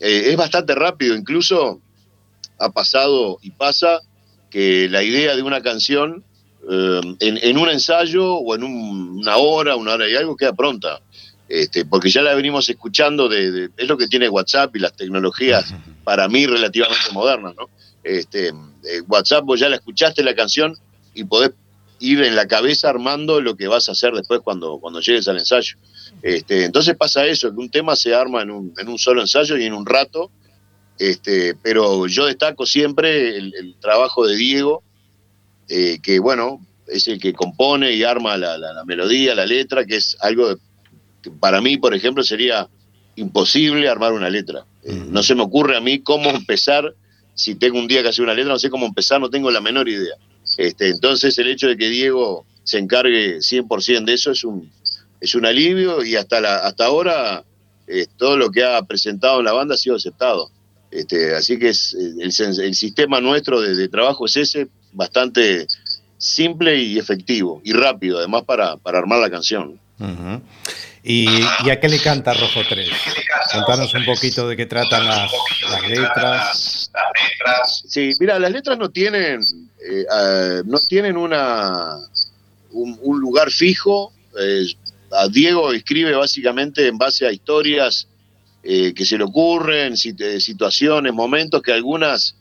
[0.00, 1.80] eh, es bastante rápido, incluso
[2.58, 4.00] ha pasado y pasa
[4.50, 6.24] que la idea de una canción
[6.70, 10.54] eh, en, en un ensayo o en un- una hora, una hora y algo queda
[10.54, 11.00] pronta.
[11.48, 14.94] Este, porque ya la venimos escuchando, de, de- es lo que tiene WhatsApp y las
[14.94, 15.72] tecnologías
[16.04, 17.68] para mí relativamente modernas, ¿no?
[18.04, 20.76] Este, eh, WhatsApp vos ya la escuchaste la canción
[21.14, 21.50] y podés
[22.00, 25.38] ir en la cabeza armando lo que vas a hacer después cuando, cuando llegues al
[25.38, 25.76] ensayo.
[26.22, 29.56] Este, entonces pasa eso, que un tema se arma en un, en un solo ensayo
[29.56, 30.30] y en un rato,
[30.98, 34.82] este, pero yo destaco siempre el, el trabajo de Diego,
[35.68, 39.84] eh, que bueno, es el que compone y arma la, la- la melodía, la letra,
[39.84, 40.60] que es algo de-
[41.40, 42.68] para mí, por ejemplo, sería
[43.16, 44.64] imposible armar una letra.
[44.84, 46.94] Eh, No se me ocurre a mí cómo empezar,
[47.34, 49.60] si tengo un día que hacer una letra, no sé cómo empezar, no tengo la
[49.60, 50.14] menor idea.
[50.56, 54.70] Este, entonces el hecho de que Diego se encargue 100% de eso es un,
[55.20, 57.44] es un alivio y hasta, la, hasta ahora
[57.86, 60.50] eh, todo lo que ha presentado en la banda ha sido aceptado.
[60.90, 65.66] Este, así que es, eh, el, sistema nuestro de, de trabajo es ese, bastante
[66.18, 69.78] simple y efectivo y rápido, además para, para armar la canción.
[71.10, 71.26] ¿Y,
[71.64, 72.86] y a qué le canta Rojo 3?
[73.54, 75.32] Contanos un poquito de qué tratan las,
[75.70, 76.90] las letras.
[77.88, 79.40] Sí, mira, las letras no tienen,
[79.90, 81.96] eh, no tienen una,
[82.72, 84.12] un, un lugar fijo.
[84.38, 84.66] eh,
[85.10, 88.06] a Diego escribe básicamente en base a historias
[88.62, 92.34] eh, que se le ocurren, eh, situaciones, momentos que algunas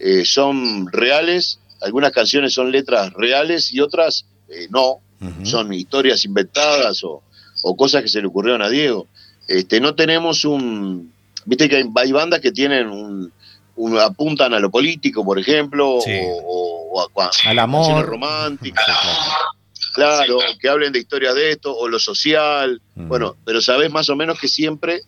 [0.00, 4.98] eh, son reales, algunas canciones son letras reales y otras eh, no,
[5.44, 7.22] son historias inventadas o,
[7.62, 9.06] o cosas que se le ocurrieron a Diego.
[9.48, 11.12] Este, no tenemos un,
[11.44, 13.32] viste que hay, hay bandas que tienen un,
[13.76, 16.12] un- apuntan a lo político, por ejemplo, Sí.
[16.44, 18.06] o, a, cua- Al amor.
[18.06, 18.84] románticas,
[19.94, 24.16] claro, que hablen de historias de esto, o lo social, bueno, pero sabés más o
[24.16, 25.02] menos que siempre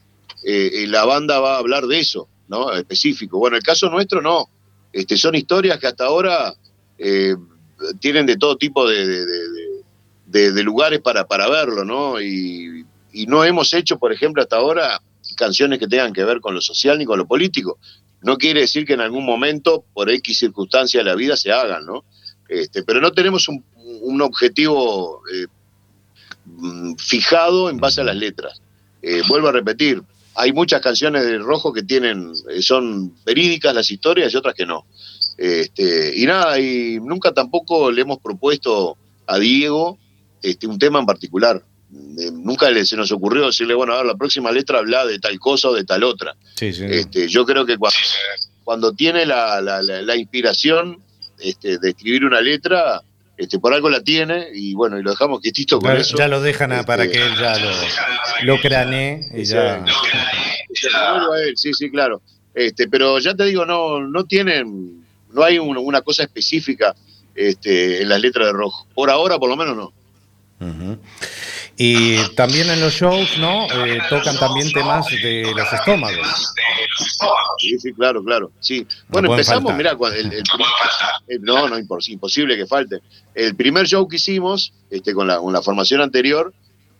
[0.45, 2.73] eh, eh, la banda va a hablar de eso, ¿no?
[2.73, 3.39] Específico.
[3.39, 4.49] Bueno, el caso nuestro no,
[4.93, 6.55] este, son historias que hasta ahora
[6.99, 7.35] eh,
[8.01, 9.49] tienen de todo tipo de, de- de-
[10.33, 12.20] de- lugares para, para verlo, ¿no?
[12.20, 15.01] Y, y no hemos hecho, por ejemplo, hasta ahora
[15.37, 17.78] canciones que tengan que ver con lo social ni con lo político.
[18.22, 21.87] No quiere decir que en algún momento, por X circunstancia de la vida, se hagan,
[21.87, 22.05] ¿no?
[22.49, 23.64] Este, pero no tenemos un,
[24.03, 25.47] un objetivo eh,
[26.45, 28.61] mm, fijado en base a las letras.
[29.03, 30.03] Eh, vuelvo a repetir,
[30.35, 34.66] hay muchas canciones de Rojo que tienen, eh, son verídicas las historias y otras que
[34.66, 34.87] no.
[35.37, 39.99] Este, y nada, y nunca tampoco le hemos propuesto a Diego
[40.43, 41.62] este, un tema en particular.
[42.18, 45.18] Eh, nunca le, se nos ocurrió decirle, bueno, a ver, la próxima letra habla de
[45.18, 46.34] tal cosa o de tal otra.
[46.55, 46.84] Sí, sí.
[46.88, 47.99] Este, yo creo que cuando,
[48.64, 50.99] cuando tiene la, la- la- la inspiración
[51.38, 53.03] este, de escribir una letra,
[53.36, 56.16] este, por algo la tiene y bueno, y lo dejamos quietito con Ya, eso.
[56.16, 57.70] ya lo dejan a- Este, para que él ya lo,
[58.55, 59.84] lo cranee y ya.
[60.74, 62.22] Se lo vuelvo a él, sí, sí, claro.
[62.55, 66.95] Este, pero ya te digo, no, no tienen, no hay un- una cosa específica
[67.34, 68.86] este, en las letras de rojo.
[68.95, 69.93] Por ahora, por lo menos, no.
[70.63, 70.99] Ujú.
[71.77, 73.67] Y también en los shows, ¿no?
[73.85, 76.55] Eh, tocan también temas de los estómagos.
[77.59, 78.53] Sí, sí, claro, claro.
[78.61, 78.87] Sí.
[79.09, 80.43] Bueno, empezamos, mirá, el, el
[81.29, 83.01] el- no, no, impos- imposible que falte.
[83.35, 86.53] El primer show que hicimos, este, con la, con la formación anterior,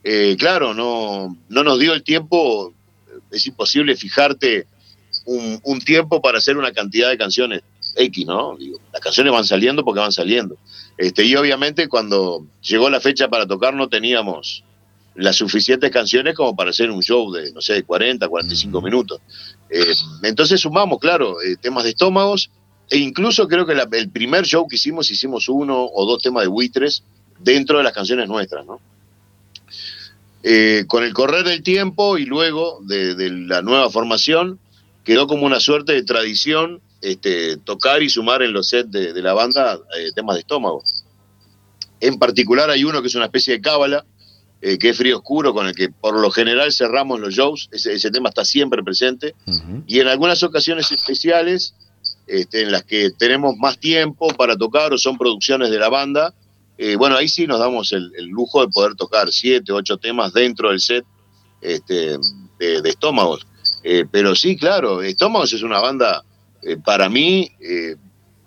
[0.05, 2.73] eh, claro, no, no nos dio el tiempo,
[3.31, 4.67] es imposible fijarte
[5.27, 7.63] un, un tiempo para hacer una cantidad de canciones
[7.97, 8.57] X, ¿no?
[8.57, 10.57] Digo, las canciones van saliendo porque van saliendo.
[10.97, 14.65] Este, y obviamente cuando llegó la fecha para tocar no teníamos
[15.15, 19.21] las suficientes canciones como para hacer un show de, no sé, de 40, 45 minutos.
[19.69, 22.51] Eh, entonces sumamos, claro, eh, temas de estómagos
[22.89, 26.43] e incluso creo que la- el primer show que hicimos, hicimos uno o dos temas
[26.45, 27.03] de buitres
[27.41, 28.81] dentro de las canciones nuestras, ¿no?
[30.45, 34.59] Eh, con el correr del tiempo y luego de, de la nueva formación,
[35.05, 39.23] quedó como una suerte de tradición este, tocar y sumar en los sets de, de
[39.23, 40.83] la banda eh, temas de estómago.
[42.01, 44.07] En particular hay uno que es una especie de cábala,
[44.61, 47.93] eh, que es Frío Oscuro, con el que por lo general cerramos los shows, ese,
[47.95, 49.35] ese tema está siempre presente,
[49.87, 51.75] y en algunas ocasiones especiales,
[52.27, 56.33] este, en las que tenemos más tiempo para tocar o son producciones de la banda,
[56.79, 60.33] eh, bueno, ahí sí nos damos el, el lujo de poder tocar siete, ocho temas
[60.33, 61.05] dentro del set
[61.61, 62.17] este,
[62.59, 63.47] de, de Estómagos.
[64.11, 66.25] Pero sí, claro, Estómagos es una banda,
[66.63, 67.97] eh, para mí, eh,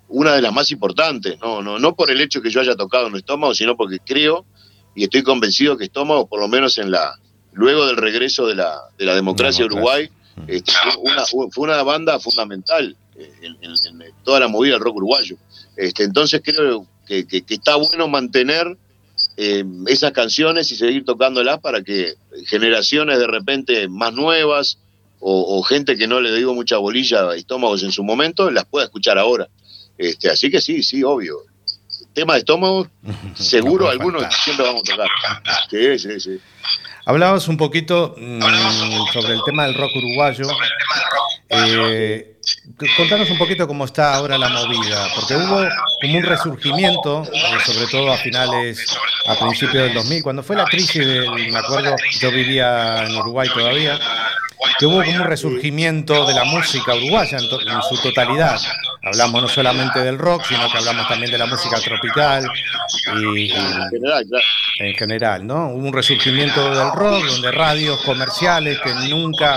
[0.07, 1.61] una de las más importantes, ¿no?
[1.61, 4.45] No, no por el hecho que yo haya tocado en Estómagos, sino porque creo
[4.95, 7.15] y estoy convencido que Estómagos, por lo menos en la
[7.53, 10.09] luego del regreso de la, de la democracia de Uruguay,
[10.47, 14.81] este, fue, una, fue una banda fundamental eh, en, en- en toda la movida del
[14.81, 15.37] rock uruguayo.
[15.77, 18.77] Este, entonces creo que, que- que está bueno mantener
[19.37, 22.15] eh, esas canciones y seguir tocándolas para que
[22.47, 24.77] generaciones de repente más nuevas
[25.27, 28.65] o, o gente que no le digo mucha bolilla a estómagos en su momento las
[28.65, 29.47] pueda escuchar ahora.
[29.97, 31.37] Este, así que sí, sí, obvio.
[32.13, 32.87] Tema de estómago,
[33.33, 35.07] seguro No, algunos siempre vamos a tocar.
[35.71, 36.39] Sí, sí, sí.
[37.07, 38.39] Hablabas un poquito mm,
[39.13, 40.45] sobre el tema del rock uruguayo.
[41.49, 42.37] Eh,
[42.95, 45.67] contanos un poquito cómo está ahora la movida, porque hubo
[46.01, 48.85] como un resurgimiento, eh, sobre todo a finales,
[49.27, 53.49] a principios del 2000, cuando fue la crisis del, me acuerdo, yo vivía en Uruguay
[53.53, 53.99] todavía,
[54.79, 58.59] que hubo como un resurgimiento de la música uruguaya en, to- en su totalidad.
[59.03, 62.49] Hablamos no solamente del rock, sino que hablamos también de la música tropical
[63.21, 63.53] y, y
[64.79, 65.67] En general, ¿no?
[65.69, 69.55] Hubo un resurgimiento del rock, donde radios comerciales que nunca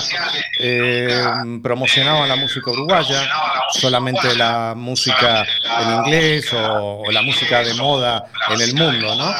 [0.61, 1.23] eh,
[1.63, 3.29] promocionaban la música uruguaya,
[3.73, 5.47] solamente la música
[5.81, 9.33] en inglés o, o la música de moda en el mundo, ¿no?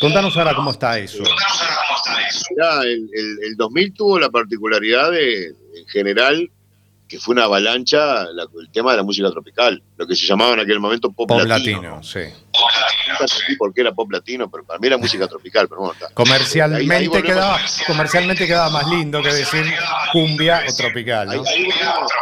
[0.00, 1.22] Contanos ahora cómo está eso.
[2.84, 6.50] El, el- el 2000 tuvo la particularidad de, en general,
[7.08, 10.54] que fue una avalancha la- el tema de la música tropical, lo que se llamaba
[10.54, 11.82] en aquel momento pop, Pop latino.
[11.82, 12.20] latino, sí.
[13.08, 15.68] Nunca entendí por qué era pop latino, pero para mí era música tropical.
[15.68, 16.06] Pero bueno, está.
[16.76, 19.64] Ahí- ahí Comercialmente quedaba, comercialmente quedaba más lindo que decir
[20.12, 21.44] cumbia o tropical, Ahí, ¿no?
[21.46, 22.12] ahí volvemos,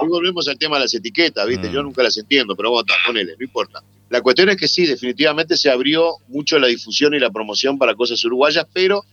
[0.00, 1.68] ahí volvemos al tema de las etiquetas, ¿viste?
[1.68, 1.72] Mm.
[1.72, 3.82] Yo nunca las entiendo, pero bueno, está, ponele, no importa.
[4.08, 7.94] La cuestión es que sí, definitivamente se abrió mucho la difusión y la promoción para
[7.94, 9.04] cosas uruguayas, pero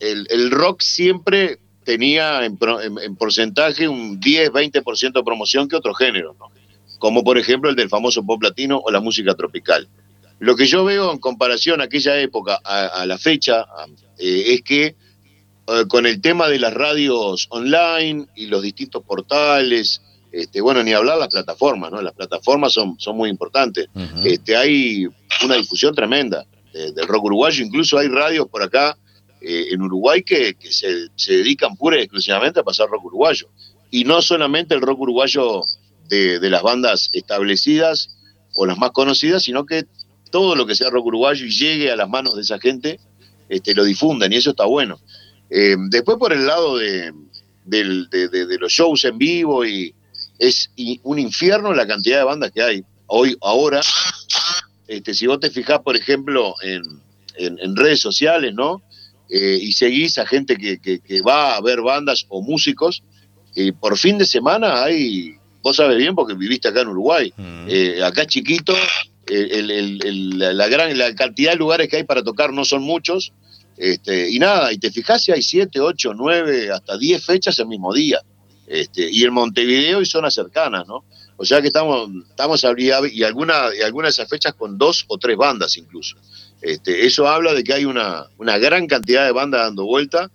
[0.00, 5.76] el, el rock siempre tenía en, pro- en- en porcentaje un 10-20% de promoción que
[5.76, 6.50] otros géneros, ¿no?
[6.98, 9.86] como por ejemplo el del famoso pop latino o la música tropical.
[10.38, 13.86] Lo que yo veo en comparación a aquella época a, a la fecha a-
[14.18, 14.84] eh, es que
[15.68, 20.00] eh, con el tema de las radios online y los distintos portales,
[20.32, 22.00] este, bueno, ni hablar las plataformas, ¿no?
[22.02, 23.88] Las plataformas son, son muy importantes.
[24.24, 25.06] Este, hay
[25.44, 28.96] una difusión tremenda de- del rock uruguayo, incluso hay radios por acá
[29.48, 33.48] eh, en Uruguay que, que se, se dedican pura y exclusivamente a pasar rock uruguayo.
[33.90, 35.62] Y no solamente el rock uruguayo
[36.08, 38.10] de, de las bandas establecidas
[38.54, 39.84] o las más conocidas, sino que
[40.30, 42.98] todo lo que sea rock uruguayo y llegue a las manos de esa gente,
[43.48, 44.98] este, lo difunden y eso está bueno.
[45.50, 47.12] Eh, después por el lado de,
[47.64, 49.94] del- de- los shows en vivo y
[50.38, 50.70] es
[51.04, 52.82] un infierno la cantidad de bandas que hay.
[53.06, 53.80] Hoy, ahora,
[54.88, 57.00] este, si vos te fijás, por ejemplo, en-
[57.60, 58.82] en redes sociales, ¿no?
[59.28, 63.02] Eh, y seguís a gente que, que- que va a ver bandas o músicos,
[63.54, 67.66] y por fin de semana hay, vos sabés bien porque viviste acá en Uruguay, Mm.
[67.68, 68.74] eh, acá chiquito,
[69.26, 72.82] el- el- el- la, gran, la cantidad de lugares que hay para tocar no son
[72.82, 73.32] muchos,
[73.76, 77.66] este, y nada, y te fijas si hay 7, 8, 9, hasta 10 fechas el
[77.66, 78.20] mismo día,
[78.68, 81.04] este, y en Montevideo y zonas cercanas, ¿no?
[81.36, 85.18] O sea que estamos, estamos y alguna, y algunas de esas fechas con dos o
[85.18, 86.16] tres bandas incluso.
[86.62, 90.30] Este, eso habla de que hay una, una gran cantidad de bandas dando vuelta,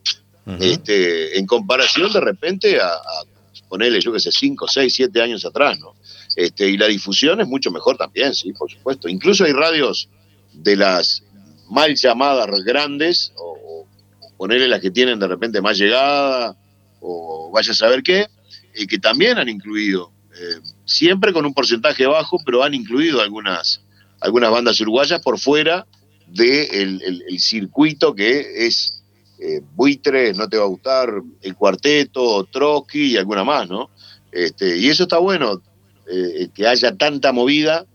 [0.59, 3.23] este, en comparación de repente a, a
[3.69, 5.95] ponerle, yo que sé, 5, 6, 7 años atrás, ¿no?
[6.35, 9.07] Este, y la difusión es mucho mejor también, sí, por supuesto.
[9.07, 10.09] Incluso hay radios
[10.51, 11.23] de las
[11.69, 13.85] mal llamadas grandes, o,
[14.19, 16.57] o ponerle las que tienen de repente más llegada,
[16.99, 18.27] o vaya a saber qué,
[18.73, 23.81] eh, que también han incluido, eh, siempre con un porcentaje bajo, pero han incluido algunas,
[24.19, 25.85] algunas bandas uruguayas por fuera
[26.33, 29.03] del el, el circuito que es
[29.39, 31.09] eh, Buitre, no te va a gustar,
[31.41, 33.89] el cuarteto, Trotsky y alguna más, ¿no?
[34.31, 35.61] Este, y eso está bueno,
[36.07, 37.85] eh, que haya tanta movida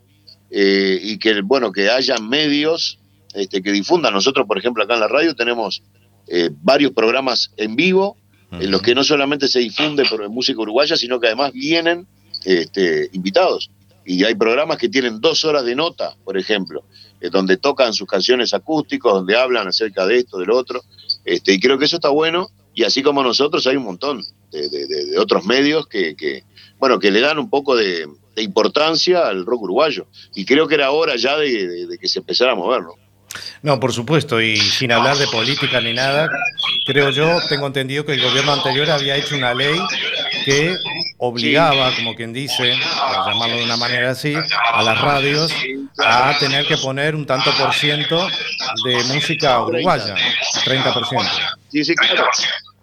[0.51, 2.99] eh, y que, bueno, que haya medios
[3.35, 4.13] este, que difundan.
[4.13, 5.83] Nosotros, por ejemplo, acá en la radio tenemos
[6.27, 8.17] eh, varios programas en vivo
[8.53, 12.07] en los que no solamente se difunde por música uruguaya, sino que además vienen
[12.45, 13.71] este, invitados.
[14.05, 16.85] Y hay programas que tienen dos horas de nota, por ejemplo,
[17.31, 20.83] donde tocan sus canciones acústicos, donde hablan acerca de esto, del otro.
[21.25, 22.49] Este, y creo que eso está bueno.
[22.75, 24.23] Y así como nosotros, hay un montón
[24.53, 26.45] de, de- otros medios que, que,
[26.79, 28.07] bueno, que le dan un poco de,
[28.37, 30.07] importancia al rock uruguayo.
[30.35, 32.95] Y creo que era hora ya de, que se empezara a moverlo.
[33.81, 36.29] Por supuesto, y sin hablar de política ni nada,
[36.85, 39.79] creo yo, tengo entendido que el gobierno anterior había hecho una ley
[40.45, 40.77] que
[41.19, 44.35] obligaba, como quien dice, a llamarlo de una manera así,
[44.73, 45.53] a las radios
[45.99, 48.29] a tener que poner un tanto por ciento
[48.85, 50.15] de música uruguaya,
[50.65, 51.29] 30%.
[51.71, 52.25] Sí, sí, claro.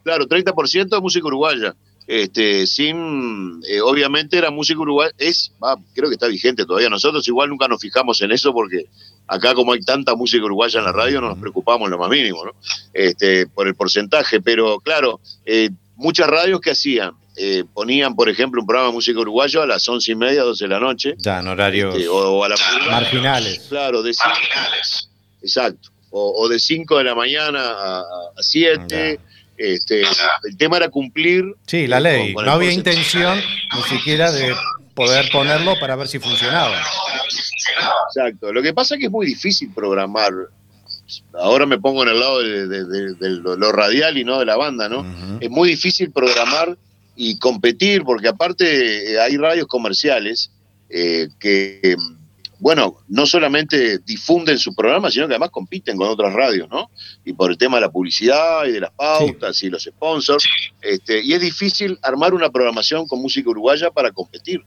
[0.04, 1.74] Claro, 30% de música uruguaya.
[2.06, 6.90] Este, sin, eh, obviamente era música uruguaya, es, va, creo que está vigente todavía.
[6.90, 8.88] Nosotros igual nunca nos fijamos en eso porque
[9.28, 12.10] acá como hay tanta música uruguaya en la radio no nos preocupamos en lo más
[12.10, 12.52] mínimo, ¿no?
[12.94, 18.62] Este, por el porcentaje, pero claro, eh, muchas radios que hacían, Eh, ponían por ejemplo
[18.62, 21.40] un programa de música uruguayo a las once y media, 12 de la noche, Ya
[21.40, 22.56] en horarios este, o, o a la
[22.92, 23.66] marginales.
[23.70, 24.30] Claro, decían,
[25.42, 25.90] exacto.
[26.12, 27.60] o, o de 5 de la mañana
[28.00, 28.04] a
[28.40, 29.20] 7.
[29.58, 31.44] Este, el tema era cumplir.
[31.68, 32.34] Sí, la ley.
[32.34, 33.40] con- con No había intención
[33.76, 34.54] ni siquiera de
[34.94, 36.78] poder ponerlo para ver si funcionaba.
[38.08, 38.52] Exacto.
[38.54, 40.32] Lo que pasa es que es muy difícil programar.
[41.34, 44.46] Ahora me pongo en el lado de, de- de- de lo, radial y no de
[44.46, 45.06] la banda, ¿no?
[45.42, 46.78] Es muy difícil programar
[47.16, 50.50] y competir porque aparte eh, hay radios comerciales
[50.90, 51.96] eh, que, eh,
[52.64, 56.90] bueno, no solamente difunden su programa, sino que además compiten con otras radios, ¿no?
[57.26, 60.46] Y por el tema de la publicidad y de las pautas y los sponsors.
[60.82, 64.64] Este, y es difícil armar una programación con música uruguaya para competir.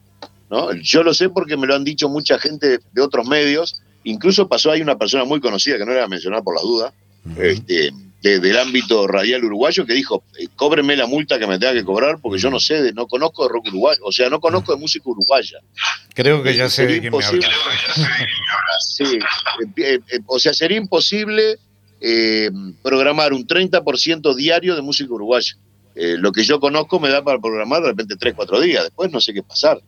[0.51, 0.75] ¿no?
[0.75, 3.81] Yo lo sé porque me lo han dicho mucha gente de otros medios.
[4.05, 6.65] Incluso pasó ahí una persona muy conocida, que no le voy a mencionar por las
[6.65, 6.93] dudas,
[7.39, 7.93] este,
[8.23, 11.85] de- del ámbito radial uruguayo, que dijo, eh, cóbreme la multa que me tenga que
[11.85, 14.73] cobrar porque yo no sé, de, no conozco de rock uruguayo, o sea, no conozco
[14.75, 15.59] de música uruguaya.
[16.15, 17.49] Creo que ya sé Sería de quién me habla.
[18.81, 19.19] Sí, eh,
[19.77, 21.57] eh, eh, o sea, sería imposible
[22.01, 22.51] eh,
[22.83, 25.57] programar un 30% diario de música uruguaya.
[25.95, 29.11] Eh, lo que yo conozco me da para programar de repente 3, 4 días, después
[29.11, 29.81] no sé qué pasar.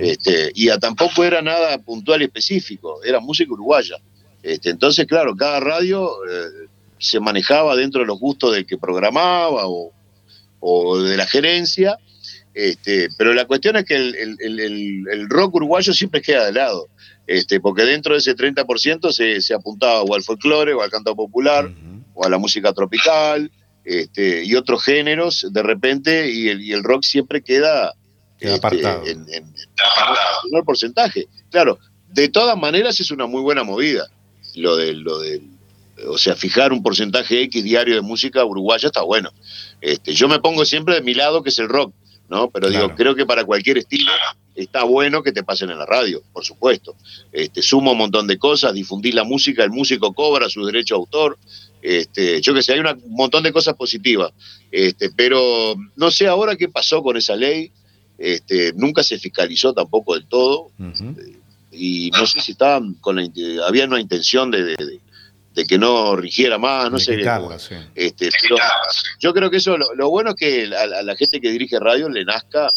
[0.00, 3.96] este, y a tampoco era nada puntual y específico, era música uruguaya.
[4.42, 6.66] Este, entonces, claro, cada radio eh,
[7.02, 9.92] se manejaba dentro de los gustos del que programaba o,
[10.60, 11.98] o de la gerencia,
[12.54, 16.44] este, pero la cuestión es que el, el- el- el- el rock uruguayo siempre queda
[16.46, 16.88] de lado,
[17.26, 21.14] este, porque dentro de ese 30% se, se apuntaba o al folclore o al canto
[21.16, 21.70] popular
[22.14, 23.50] o a la música tropical
[23.84, 27.92] este, y otros géneros de repente y el, y el rock siempre queda
[28.38, 29.06] Queda este, apartado.
[29.06, 29.54] en, en- en
[30.50, 31.26] menor porcentaje.
[31.50, 31.78] Claro,
[32.08, 34.06] de todas maneras es una muy buena movida
[34.56, 35.42] lo del, lo del
[36.08, 39.30] o sea, fijar un porcentaje X diario de música uruguaya está bueno.
[39.80, 41.92] Este, yo me pongo siempre de mi lado, que es el rock,
[42.28, 42.50] ¿no?
[42.50, 44.10] Pero digo, creo que para cualquier estilo
[44.54, 46.94] está bueno que te pasen en la radio, por supuesto.
[47.32, 50.98] Este, suma un montón de cosas, difundir la música, el músico cobra su derecho a
[50.98, 51.38] autor.
[51.82, 54.32] Este, yo que sé, hay una- un montón de cosas positivas.
[54.70, 57.70] Este, pero no sé ahora qué pasó con esa ley.
[58.18, 60.70] Este, nunca se fiscalizó tampoco del todo
[61.72, 63.26] y no sé si estaban con la,
[63.66, 65.00] había una intención de, de-
[65.54, 67.16] de- que no rigiera más, no De sé.
[67.18, 67.74] quitarla, sí.
[67.94, 68.56] Este, pero
[69.20, 71.78] yo creo que eso, lo, lo bueno es que a, a la gente que dirige
[71.78, 72.68] radio le nazca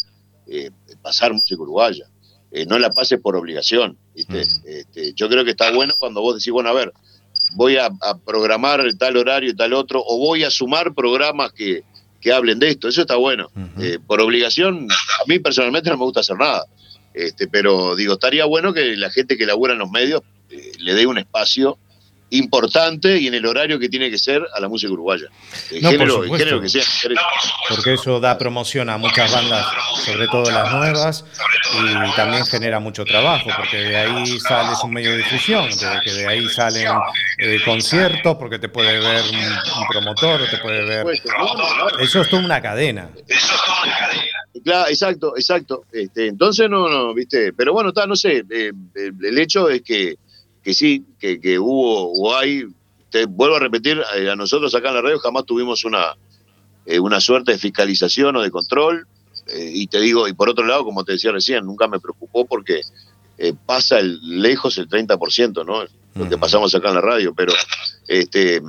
[0.46, 0.70] eh,
[1.02, 2.04] pasar música uruguaya,
[2.52, 3.98] Eh, no la pase por obligación.
[4.14, 4.40] ¿viste?
[4.64, 6.92] Este, yo creo que está bueno cuando vos decís, bueno, a ver,
[7.54, 11.82] voy a, a programar tal horario y tal otro, o voy a sumar programas que,
[12.20, 13.50] que hablen de esto, eso está bueno.
[13.78, 16.64] Eh, por obligación, a mí personalmente no me gusta hacer nada,
[17.12, 20.94] este, pero digo, estaría bueno que la gente que labura en los medios eh, le
[20.94, 21.76] dé un espacio
[22.30, 25.26] importante y en el horario que tiene que ser a la música uruguaya.
[25.70, 26.36] El, No, por género, el supuesto.
[26.38, 26.82] género que sea.
[27.68, 29.66] Porque eso da promoción a muchas bandas,
[30.04, 31.24] sobre todo las nuevas,
[31.74, 36.12] y también genera mucho trabajo, porque de ahí sales un medio de difusión, de que
[36.12, 36.88] de ahí salen
[37.38, 39.36] eh, conciertos, porque te puede ver un,
[39.80, 41.06] un promotor, o te puede ver...
[42.00, 43.10] Eso es toda una cadena.
[44.64, 45.84] Claro, exacto, exacto.
[45.92, 49.82] Este, entonces no, no, viste, pero bueno, está, no sé, eh, el, el hecho es
[49.82, 50.16] que,
[50.66, 52.64] que sí, que, que hubo o hay,
[53.08, 56.16] te vuelvo a repetir, eh, a nosotros acá en la radio jamás tuvimos una,
[56.86, 59.06] eh, una suerte de fiscalización o de control,
[59.46, 62.46] eh, y te digo, y por otro lado, como te decía recién, nunca me preocupó
[62.46, 62.80] porque
[63.64, 65.84] pasa el, lejos el 30%, ¿no?
[66.16, 67.52] Lo que pasamos acá en la radio, pero
[68.08, 68.60] este,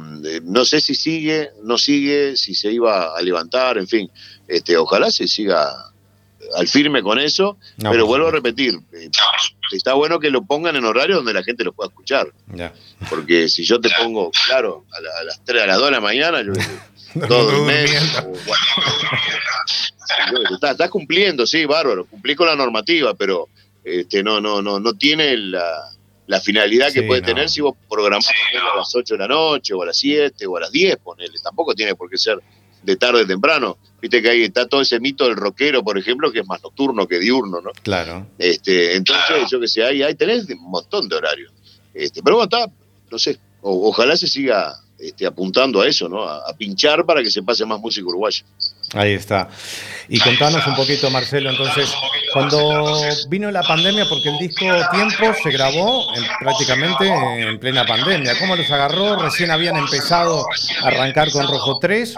[0.44, 4.12] no sé si sigue, no sigue, si se iba a levantar, en fin,
[4.48, 5.74] este, ojalá se siga
[6.56, 8.80] al firme con eso, No, pero vuelvo a repetir,
[9.76, 12.74] está bueno que lo pongan en horario donde la gente lo pueda escuchar, Ya.
[13.10, 15.92] porque si yo te pongo, claro, a, la- a las 3, a las 2 de
[15.92, 16.54] la mañana, yo
[17.28, 18.64] todo durmiendo, o, bueno,
[20.32, 23.50] yo- está- estás cumpliendo, sí, bárbaro, cumplí con la normativa, pero
[23.84, 25.64] este, no, no, no, no tiene la,
[26.28, 27.28] la finalidad que Sí, puede no.
[27.28, 30.58] tener si vos programás a las 8 de la noche, o a las 7, o
[30.58, 32.38] a las 10, ponele, tampoco tiene por qué ser
[32.84, 33.78] de tarde o temprano.
[34.02, 37.08] Viste que ahí está todo ese mito del rockero, por ejemplo, que es más nocturno
[37.08, 37.72] que diurno, ¿no?
[37.84, 38.28] Claro.
[38.38, 41.52] Este, entonces, yo que sé, ahí, ahí tenés un montón de horarios.
[41.94, 42.72] Este, pero bueno, está,
[43.12, 46.24] no sé, o- ojalá se siga este, apuntando a eso, ¿no?
[46.24, 48.44] A, a pinchar para que se pase más música uruguaya.
[48.94, 49.50] Ahí está.
[50.10, 51.94] Y contanos un poquito, Marcelo, entonces,
[52.34, 58.40] cuando vino la pandemia, porque el disco Tiempo se grabó en- prácticamente en plena pandemia,
[58.40, 59.18] ¿cómo los agarró?
[59.22, 60.46] Recién habían empezado
[60.84, 62.16] a arrancar con Rojo 3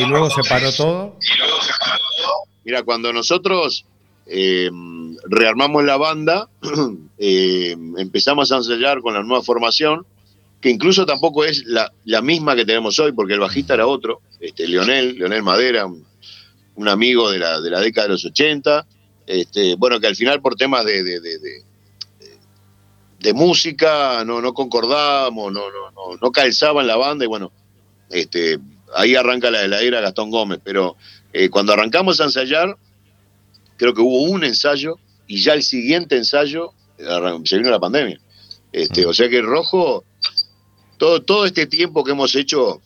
[0.00, 1.16] y luego se paró todo.
[2.64, 3.84] Mira, cuando nosotros
[4.26, 4.68] eh,
[5.30, 6.48] rearmamos la banda,
[7.18, 10.04] eh, empezamos a ensayar con la nueva formación,
[10.60, 14.20] que incluso tampoco es la, la misma que tenemos hoy, porque el bajista era otro,
[14.40, 16.04] este, Leonel, Leonel Madera, un,
[16.76, 18.86] un amigo de la, de la década de los 80,
[19.26, 21.62] este, bueno, que al final por temas de, de- de- de-
[23.20, 27.50] de música, no, no concordábamos, no, no, no, no calzaba en la banda y bueno,
[28.10, 28.58] este,
[28.94, 30.96] ahí arranca la la era Gastón Gómez, pero
[31.32, 32.76] eh, cuando arrancamos a ensayar,
[33.76, 38.20] creo que hubo un ensayo y ya el siguiente ensayo arran- se vino la pandemia.
[38.70, 40.04] Este, O sea que Rojo,
[40.98, 42.80] todo, todo este tiempo que hemos hecho,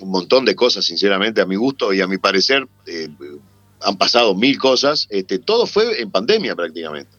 [0.00, 3.08] un montón de cosas, sinceramente, a mi gusto y a mi parecer, eh,
[3.80, 7.10] han pasado mil cosas, este, todo fue en pandemia prácticamente.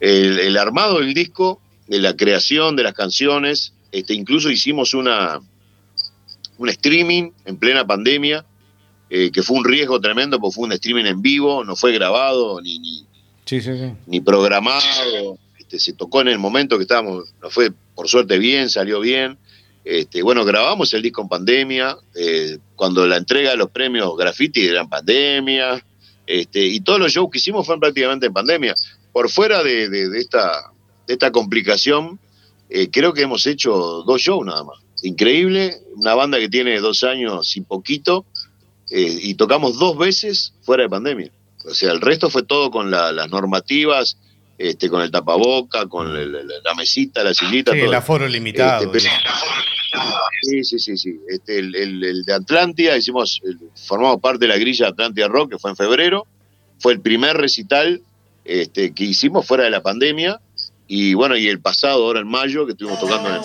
[0.00, 5.40] El, el armado del disco, de la creación de las canciones, este, incluso hicimos una,
[6.58, 8.44] un streaming en plena pandemia,
[9.08, 12.60] eh, que fue un riesgo tremendo, porque fue un streaming en vivo, no fue grabado
[12.60, 13.06] ni, ni,
[13.44, 13.92] Sí, sí, sí.
[14.06, 18.70] ni programado, este, se tocó en el momento que estábamos, nos fue por suerte bien,
[18.70, 19.38] salió bien.
[19.84, 24.66] Este, bueno, grabamos el disco en pandemia, eh, cuando la entrega de los premios Graffiti
[24.66, 25.84] era en pandemia,
[26.26, 28.74] este, y todos los shows que hicimos fueron prácticamente en pandemia.
[29.12, 29.86] Por fuera de,
[30.18, 32.18] esta, complicación,
[32.68, 34.78] eh, creo que hemos hecho dos shows nada más.
[35.02, 38.26] Increíble, una banda que tiene dos años y poquito,
[38.90, 41.30] eh, y tocamos dos veces fuera de pandemia.
[41.64, 44.18] O sea, el resto fue todo con la- las normativas,
[44.58, 47.72] este, con el tapaboca, con el- la mesita, la sillita.
[47.72, 47.88] Sí, todo.
[47.88, 48.92] el aforo limitado.
[48.92, 49.08] Este,
[50.42, 51.16] Sí, sí, sí, sí.
[51.28, 53.40] Este, el, el- el de Atlántida, hicimos,
[53.86, 56.26] formamos parte de la grilla Atlántida Rock, que fue en febrero.
[56.78, 58.02] Fue el primer recital
[58.44, 60.40] este, que hicimos fuera de la pandemia.
[60.86, 63.40] Y bueno, y el pasado, ahora en mayo, que estuvimos tocando en el.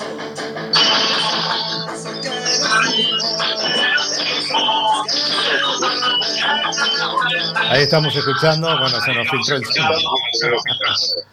[7.70, 9.64] Ahí estamos escuchando, bueno, se nos filtró el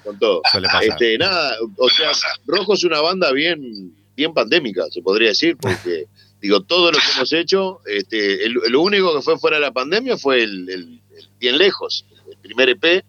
[0.04, 0.42] con todo.
[0.50, 0.84] Suele pasar.
[0.84, 2.10] Este, nada, o sea,
[2.46, 6.04] Rojo es una banda bien, bien pandémica, se podría decir, porque
[6.40, 9.72] digo, todo lo que hemos hecho, este, el- lo único que fue fuera de la
[9.72, 13.04] pandemia fue el, el- el bien lejos, el primer EP,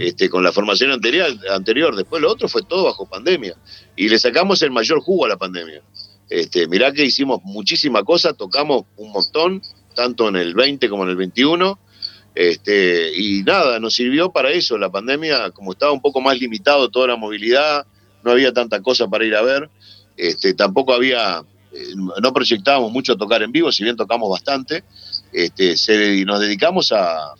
[0.00, 3.54] este, con la formación anterior, anterior, después lo otro fue todo bajo pandemia.
[3.96, 5.82] Y le sacamos el mayor jugo a la pandemia.
[6.30, 9.62] Este, mirá que hicimos muchísima cosa, tocamos un montón,
[9.98, 11.76] tanto en el 20 como en el 21.
[12.36, 14.78] Este, y nada, nos sirvió para eso.
[14.78, 17.84] La pandemia, como estaba un poco más limitado toda la movilidad,
[18.22, 19.68] no había tanta cosa para ir a ver.
[20.16, 21.42] Este, tampoco había,
[21.72, 24.84] eh, no proyectábamos mucho tocar en vivo, si bien tocamos bastante.
[25.32, 27.34] Este, se- nos dedicamos a,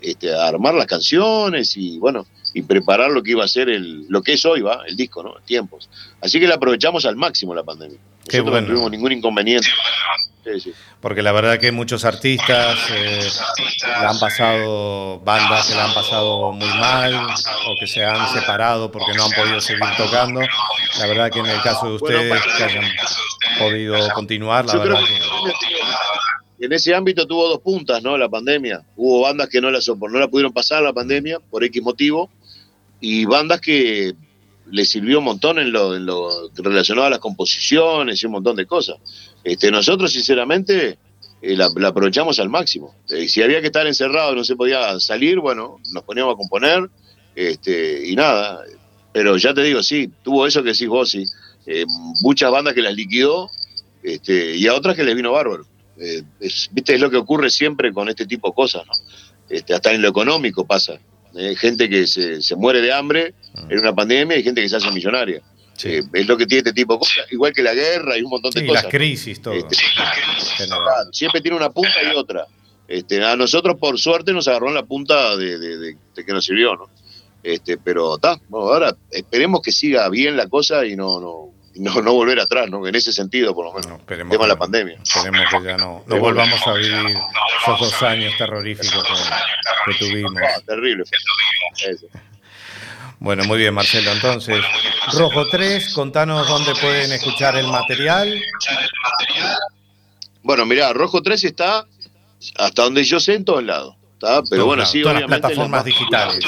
[0.00, 4.06] este, a armar las canciones y bueno, y preparar lo que iba a ser el,
[4.08, 5.34] lo que es hoy, va, el disco, ¿no?
[5.44, 5.88] Tiempos.
[6.20, 7.98] Así que la aprovechamos al máximo la pandemia.
[8.28, 8.66] Qué Nosotros bueno.
[8.66, 9.68] no tuvimos ningún inconveniente.
[10.44, 10.72] Sí, sí.
[11.00, 13.28] Porque la verdad que muchos artistas eh,
[13.86, 18.90] la han pasado, bandas que la han pasado muy mal o que se han separado
[18.90, 20.40] porque no han podido seguir tocando.
[20.98, 22.84] La verdad que en el caso de ustedes que hayan
[23.58, 25.18] podido continuar, la verdad que
[26.62, 28.16] que en ese ámbito tuvo dos puntas, ¿no?
[28.16, 28.84] La pandemia.
[28.94, 32.30] Hubo bandas que no la, no la pudieron pasar la pandemia por X motivo
[33.02, 34.14] y bandas que
[34.70, 38.56] le sirvió un montón en lo, en lo relacionado a las composiciones y un montón
[38.56, 38.96] de cosas.
[39.42, 40.98] Este, nosotros, sinceramente,
[41.42, 42.94] eh, la, aprovechamos al máximo.
[43.10, 46.88] Eh, si había que estar encerrado no se podía salir, bueno, nos poníamos a componer
[47.34, 48.60] este, y nada.
[49.12, 51.24] Pero ya te digo, sí, tuvo eso que decís vos, sí.
[51.66, 51.84] Eh,
[52.22, 53.50] muchas bandas que las liquidó
[54.02, 55.66] este, y a otras que les vino bárbaro.
[55.98, 58.92] Eh, es, Viste, es lo que ocurre siempre con este tipo de cosas, ¿no?
[59.48, 61.00] Este, hasta en lo económico pasa.
[61.56, 63.34] Gente que se, se muere de hambre
[63.68, 65.40] en una pandemia y gente que se hace millonaria.
[65.84, 68.30] Eh, es lo que tiene este tipo de cosas, igual que la guerra y un
[68.30, 68.84] montón de Sí, cosas.
[68.84, 69.54] las crisis, todo.
[69.54, 69.76] Este,
[71.12, 72.46] siempre tiene una punta y otra.
[72.86, 76.32] Este, a nosotros, por suerte, nos agarró en la punta de, de- de- de que
[76.32, 76.90] nos sirvió, ¿no?
[77.42, 81.18] Este, pero está, bueno, ahora esperemos que siga bien la cosa y no,
[81.76, 82.86] no, no volver atrás, ¿no?
[82.86, 83.98] En ese sentido, por lo menos.
[84.00, 84.98] esperemos tema que la pandemia.
[85.02, 87.16] Esperemos que ya no, no volvamos a vivir
[87.62, 90.32] esos dos años terroríficos que, que tuvimos.
[90.36, 91.04] Ah, terrible.
[91.86, 92.06] Eso.
[93.18, 94.10] Bueno, muy bien, Marcelo.
[94.10, 94.64] Entonces,
[95.12, 98.42] Rojo 3, contanos dónde pueden escuchar el material.
[100.42, 101.86] Bueno, mirá, Rojo 3 está
[102.58, 103.94] hasta donde yo sé en todos lados.
[104.50, 105.48] Pero bueno, sí, todas las obviamente.
[105.48, 106.44] plataformas digitales.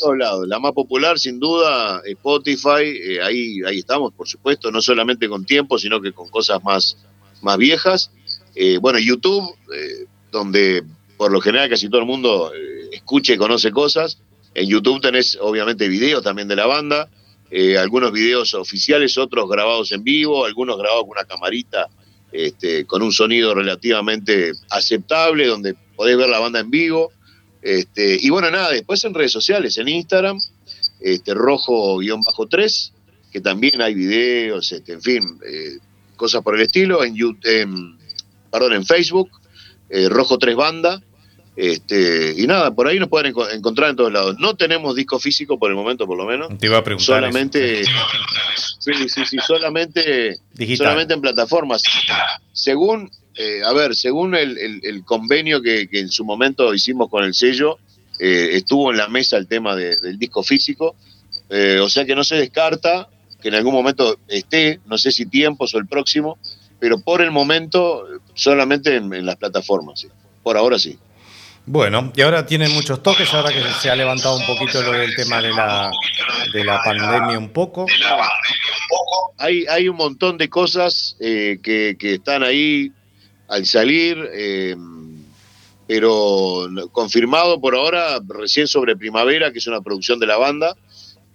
[0.00, 0.48] todos lados.
[0.48, 2.84] La más popular, sin duda, Spotify.
[2.84, 6.96] eh, ahí, ahí estamos, por supuesto, no solamente con tiempo, sino que con cosas más,
[7.42, 8.10] más viejas.
[8.54, 10.84] Eh, bueno, YouTube, eh, donde
[11.16, 14.18] por lo general casi todo el mundo eh, escucha y conoce cosas.
[14.54, 17.08] En YouTube tenés, obviamente, videos también de la banda.
[17.78, 21.88] algunos videos oficiales, otros grabados en vivo, algunos grabados con una camarita
[22.32, 27.12] este, con un sonido relativamente aceptable, donde podés ver la banda en vivo.
[27.62, 30.36] Este, y bueno, nada, después en redes sociales, en Instagram,
[31.00, 32.92] este, rojo-3,
[33.30, 35.78] que también hay videos, este, en fin, eh,
[36.16, 37.96] cosas por el estilo, en, Yu- en-
[38.50, 39.30] perdón, en Facebook,
[39.90, 41.00] eh, Rojo 3 Banda,
[41.54, 44.36] Este, y nada, por ahí nos pueden enco- encontrar en todos lados.
[44.38, 46.48] No tenemos disco físico por el momento, por lo menos.
[46.58, 47.04] Te iba a preguntar.
[47.04, 47.84] Solamente,
[48.78, 50.86] sí, sí, sí, solamente, Digital.
[50.86, 51.82] solamente en plataformas.
[52.54, 57.08] Según, eh, a ver, según el, el- el convenio que, que en su momento hicimos
[57.08, 57.78] con el sello,
[58.18, 60.94] eh, estuvo en la mesa el tema de- del disco físico,
[61.50, 63.08] eh, o sea que no se descarta
[63.40, 66.38] que en algún momento esté, no sé si tiempos o el próximo,
[66.78, 70.08] pero por el momento solamente en, en las plataformas, sí.
[70.42, 70.98] por ahora sí.
[71.64, 75.14] Bueno, y ahora tienen muchos toques, ahora que se ha levantado un poquito lo del
[75.14, 75.90] tema de la,
[76.52, 77.86] de la pandemia un poco.
[79.38, 82.90] hay, hay un montón de cosas eh, que, que están ahí
[83.52, 84.74] al salir, eh,
[85.86, 90.74] pero confirmado por ahora, recién sobre Primavera, que es una producción de la banda,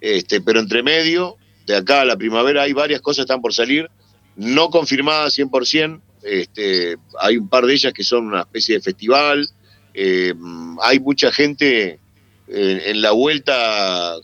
[0.02, 1.38] este, pero entre medio,
[1.68, 3.88] de acá a la primavera, hay varias cosas que están por salir,
[4.36, 9.48] no confirmadas 100%, este, hay un par de ellas que son una especie de festival,
[9.94, 10.34] eh,
[10.82, 12.00] hay mucha gente
[12.48, 14.16] eh, en la vuelta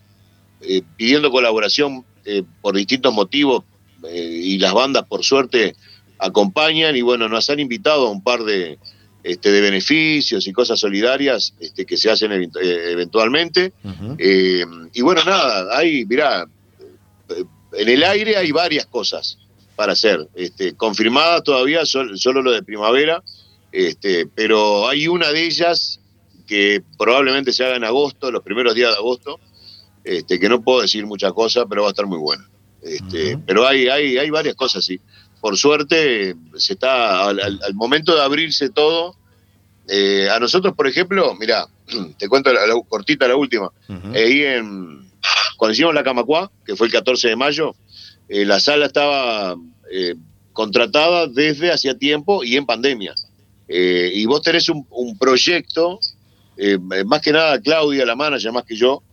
[0.96, 2.06] pidiendo colaboración
[2.62, 3.66] por distintos motivos
[4.12, 5.76] y las bandas por suerte
[6.20, 8.78] acompañan y bueno, nos han invitado a un par de,
[9.24, 12.50] este, de beneficios y cosas solidarias este, que se hacen eh,
[12.92, 13.74] eventualmente.
[14.20, 16.48] Eh, y bueno, nada, hay, mirá,
[17.30, 17.44] eh,
[17.74, 19.38] en el aire hay varias cosas
[19.76, 23.24] para hacer, este, confirmadas todavía, sol- solo lo de primavera,
[23.72, 26.00] este, pero hay una de ellas
[26.46, 29.40] que probablemente se haga en agosto, los primeros días de agosto,
[30.04, 32.48] este, que no puedo decir mucha cosa, pero va a estar muy buena.
[32.84, 35.00] Este, Pero hay, hay, hay varias cosas, sí.
[35.44, 39.18] Por suerte, se está al, al- momento de abrirse todo.
[39.90, 41.68] eh, a nosotros, por ejemplo, mira,
[42.18, 43.70] te cuento la, la cortita, la última.
[44.16, 45.12] Ahí en,
[45.58, 47.76] cuando hicimos la Camacuá, que fue el 14 de mayo,
[48.30, 49.58] eh, la sala estaba
[49.92, 50.16] eh,
[50.54, 53.14] contratada desde hacía tiempo y en pandemia.
[53.68, 56.00] Eh, y vos tenés un, un proyecto,
[56.56, 59.04] eh, más que nada Claudia, la manager, más que yo,